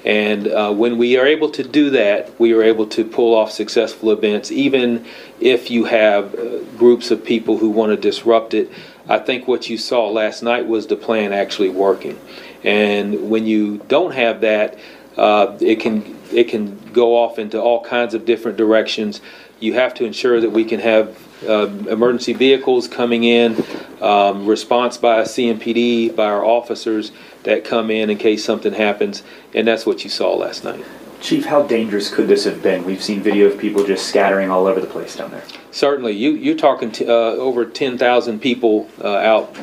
And 0.05 0.47
uh, 0.49 0.73
when 0.73 0.97
we 0.97 1.19
are 1.19 1.27
able 1.27 1.51
to 1.51 1.63
do 1.63 1.91
that, 1.91 2.39
we 2.41 2.55
are 2.55 2.63
able 2.63 2.87
to 2.87 3.05
pull 3.05 3.35
off 3.35 3.51
successful 3.51 4.11
events, 4.11 4.51
even 4.51 5.05
if 5.41 5.71
you 5.71 5.85
have 5.85 6.35
uh, 6.35 6.63
groups 6.79 7.11
of 7.11 7.25
people 7.25 7.59
who 7.59 7.69
want 7.69 7.91
to 7.91 7.97
disrupt 7.97 8.55
it. 8.55 8.71
I 9.09 9.19
think 9.19 9.49
what 9.49 9.69
you 9.69 9.77
saw 9.77 10.09
last 10.09 10.43
night 10.43 10.67
was 10.67 10.87
the 10.87 10.97
plan 10.97 11.33
actually 11.33 11.71
working. 11.71 12.19
And 12.65 13.29
when 13.31 13.47
you 13.47 13.79
don't 13.89 14.13
have 14.13 14.41
that, 14.43 14.79
uh, 15.17 15.57
it 15.61 15.81
can 15.81 16.17
it 16.33 16.45
can 16.45 16.79
go 16.93 17.17
off 17.17 17.39
into 17.39 17.61
all 17.61 17.83
kinds 17.83 18.15
of 18.15 18.25
different 18.25 18.57
directions. 18.57 19.21
You 19.61 19.75
have 19.75 19.95
to 19.95 20.05
ensure 20.05 20.41
that 20.41 20.51
we 20.51 20.65
can 20.65 20.81
have 20.81 21.17
uh, 21.47 21.69
emergency 21.89 22.33
vehicles 22.33 22.89
coming 22.89 23.25
in, 23.25 23.63
um, 24.01 24.47
response 24.47 24.97
by 24.97 25.23
CMPD, 25.23 26.15
by 26.15 26.25
our 26.25 26.45
officers 26.45 27.13
that 27.45 27.65
come 27.65 27.91
in 27.91 28.11
in 28.11 28.19
case 28.19 28.45
something 28.45 28.73
happens, 28.73 29.23
and 29.55 29.67
that's 29.67 29.87
what 29.87 30.05
you 30.05 30.11
saw 30.11 30.35
last 30.35 30.65
night. 30.65 30.85
Chief, 31.21 31.47
how 31.47 31.63
dangerous 31.63 32.15
could 32.15 32.29
this 32.29 32.45
have 32.45 32.63
been? 32.63 32.85
We've 32.85 33.03
seen 33.03 33.21
video 33.21 33.47
of 33.47 33.59
people 33.59 33.85
just 33.85 34.07
scattering 34.07 34.51
all 34.51 34.67
over 34.67 34.81
the 34.81 34.87
place 34.87 35.17
down 35.17 35.33
there. 35.33 35.43
Certainly, 35.73 36.13
you 36.13 36.31
you're 36.31 36.57
talking 36.57 36.93
t- 36.93 37.07
uh, 37.07 37.11
over 37.11 37.65
ten 37.65 37.99
thousand 37.99 38.41
people 38.41 38.89
uh, 39.03 39.17
out 39.17 39.57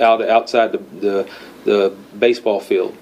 out 0.00 0.26
outside 0.26 0.72
the, 0.72 0.78
the 1.00 1.28
the 1.64 1.96
baseball 2.18 2.60
field, 2.60 2.96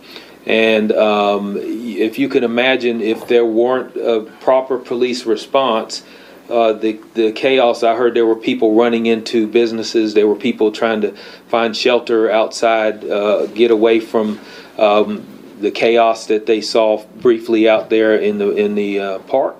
and 0.45 0.91
um, 0.93 1.57
if 1.61 2.19
you 2.19 2.29
can 2.29 2.43
imagine 2.43 3.01
if 3.01 3.29
there 3.29 3.45
weren't 3.45 3.97
a 3.97 4.23
proper 4.41 4.79
police 4.79 5.25
response. 5.25 6.03
Uh, 6.51 6.73
the 6.73 6.99
the 7.15 7.31
chaos. 7.31 7.85
I 7.85 7.95
heard 7.95 8.15
there 8.15 8.27
were 8.27 8.35
people 8.35 8.75
running 8.75 9.07
into 9.07 9.47
businesses. 9.47 10.15
There 10.15 10.27
were 10.27 10.35
people 10.35 10.73
trying 10.73 11.01
to 11.03 11.13
find 11.47 11.77
shelter 11.77 12.29
outside, 12.29 13.05
uh, 13.05 13.47
get 13.47 13.71
away 13.71 14.01
from 14.01 14.41
um, 14.77 15.25
the 15.61 15.71
chaos 15.71 16.27
that 16.27 16.47
they 16.47 16.61
saw 16.61 17.05
briefly 17.21 17.69
out 17.69 17.89
there 17.89 18.17
in 18.17 18.39
the 18.39 18.51
in 18.57 18.75
the 18.75 18.99
uh, 18.99 19.19
park, 19.21 19.57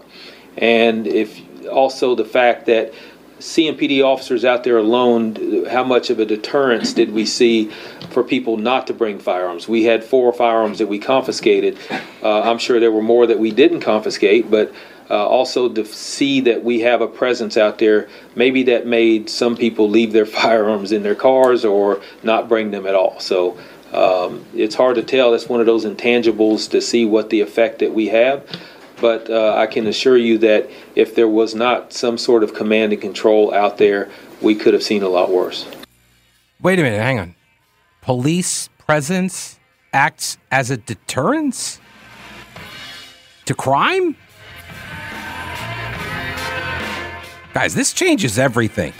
and 0.59 1.07
if 1.07 1.41
also 1.69 2.17
the 2.17 2.25
fact 2.25 2.67
that 2.67 2.93
CMPD 3.39 4.05
officers 4.05 4.45
out 4.45 4.65
there 4.65 4.77
alone, 4.77 5.65
how 5.67 5.85
much 5.85 6.11
of 6.11 6.19
a 6.19 6.27
deterrence 6.27 6.93
did 6.93 7.13
we 7.13 7.25
see 7.25 7.71
for 8.11 8.23
people 8.23 8.59
not 8.59 8.87
to 8.89 8.93
bring 8.93 9.19
firearms? 9.19 9.67
We 9.67 9.85
had 9.85 10.05
four 10.05 10.33
firearms 10.33 10.79
that 10.79 10.89
we 10.89 10.99
confiscated. 10.99 11.79
Uh, 12.23 12.43
I'm 12.43 12.59
sure 12.59 12.81
there 12.81 12.93
were 12.93 13.01
more 13.01 13.27
that 13.27 13.39
we 13.39 13.51
didn't 13.51 13.81
confiscate, 13.81 14.51
but 14.51 14.75
uh, 15.11 15.27
also 15.27 15.69
to 15.69 15.85
see 15.85 16.41
that 16.43 16.63
we 16.63 16.81
have 16.81 17.01
a 17.01 17.09
presence 17.09 17.57
out 17.57 17.79
there, 17.79 18.09
maybe 18.37 18.63
that 18.63 18.87
made 18.87 19.29
some 19.29 19.57
people 19.57 19.89
leave 19.89 20.13
their 20.13 20.27
firearms 20.41 20.93
in 20.93 21.03
their 21.03 21.15
cars 21.15 21.65
or 21.65 22.01
not 22.23 22.49
bring 22.49 22.71
them 22.71 22.87
at 22.87 22.95
all. 22.95 23.19
So 23.21 23.59
um, 23.93 24.45
it's 24.55 24.75
hard 24.75 24.97
to 24.97 25.03
tell. 25.03 25.35
It's 25.35 25.49
one 25.49 25.61
of 25.61 25.67
those 25.67 25.85
intangibles 25.85 26.71
to 26.71 26.81
see 26.81 27.05
what 27.05 27.31
the 27.31 27.41
effect 27.41 27.81
that 27.81 27.93
we 27.93 28.09
have. 28.09 28.47
But 29.01 29.31
uh, 29.31 29.55
I 29.57 29.67
can 29.67 29.87
assure 29.87 30.17
you 30.17 30.39
that 30.39 30.71
if 30.95 31.15
there 31.15 31.29
was 31.29 31.55
not 31.55 31.93
some 31.93 32.19
sort 32.19 32.45
of 32.45 32.55
command 32.55 32.93
and 32.93 33.01
control 33.01 33.53
out 33.53 33.79
there, 33.79 34.11
we 34.43 34.55
could 34.55 34.75
have 34.75 34.83
seen 34.83 35.03
a 35.03 35.09
lot 35.09 35.31
worse. 35.31 35.67
Wait 36.61 36.79
a 36.79 36.83
minute, 36.83 37.01
hang 37.01 37.19
on. 37.19 37.35
Police 38.03 38.69
presence 38.79 39.59
acts 39.93 40.37
as 40.51 40.71
a 40.71 40.77
deterrence 40.77 41.81
to 43.47 43.55
crime? 43.55 44.17
Guys, 47.53 47.75
this 47.75 47.93
changes 47.93 48.39
everything. 48.39 48.93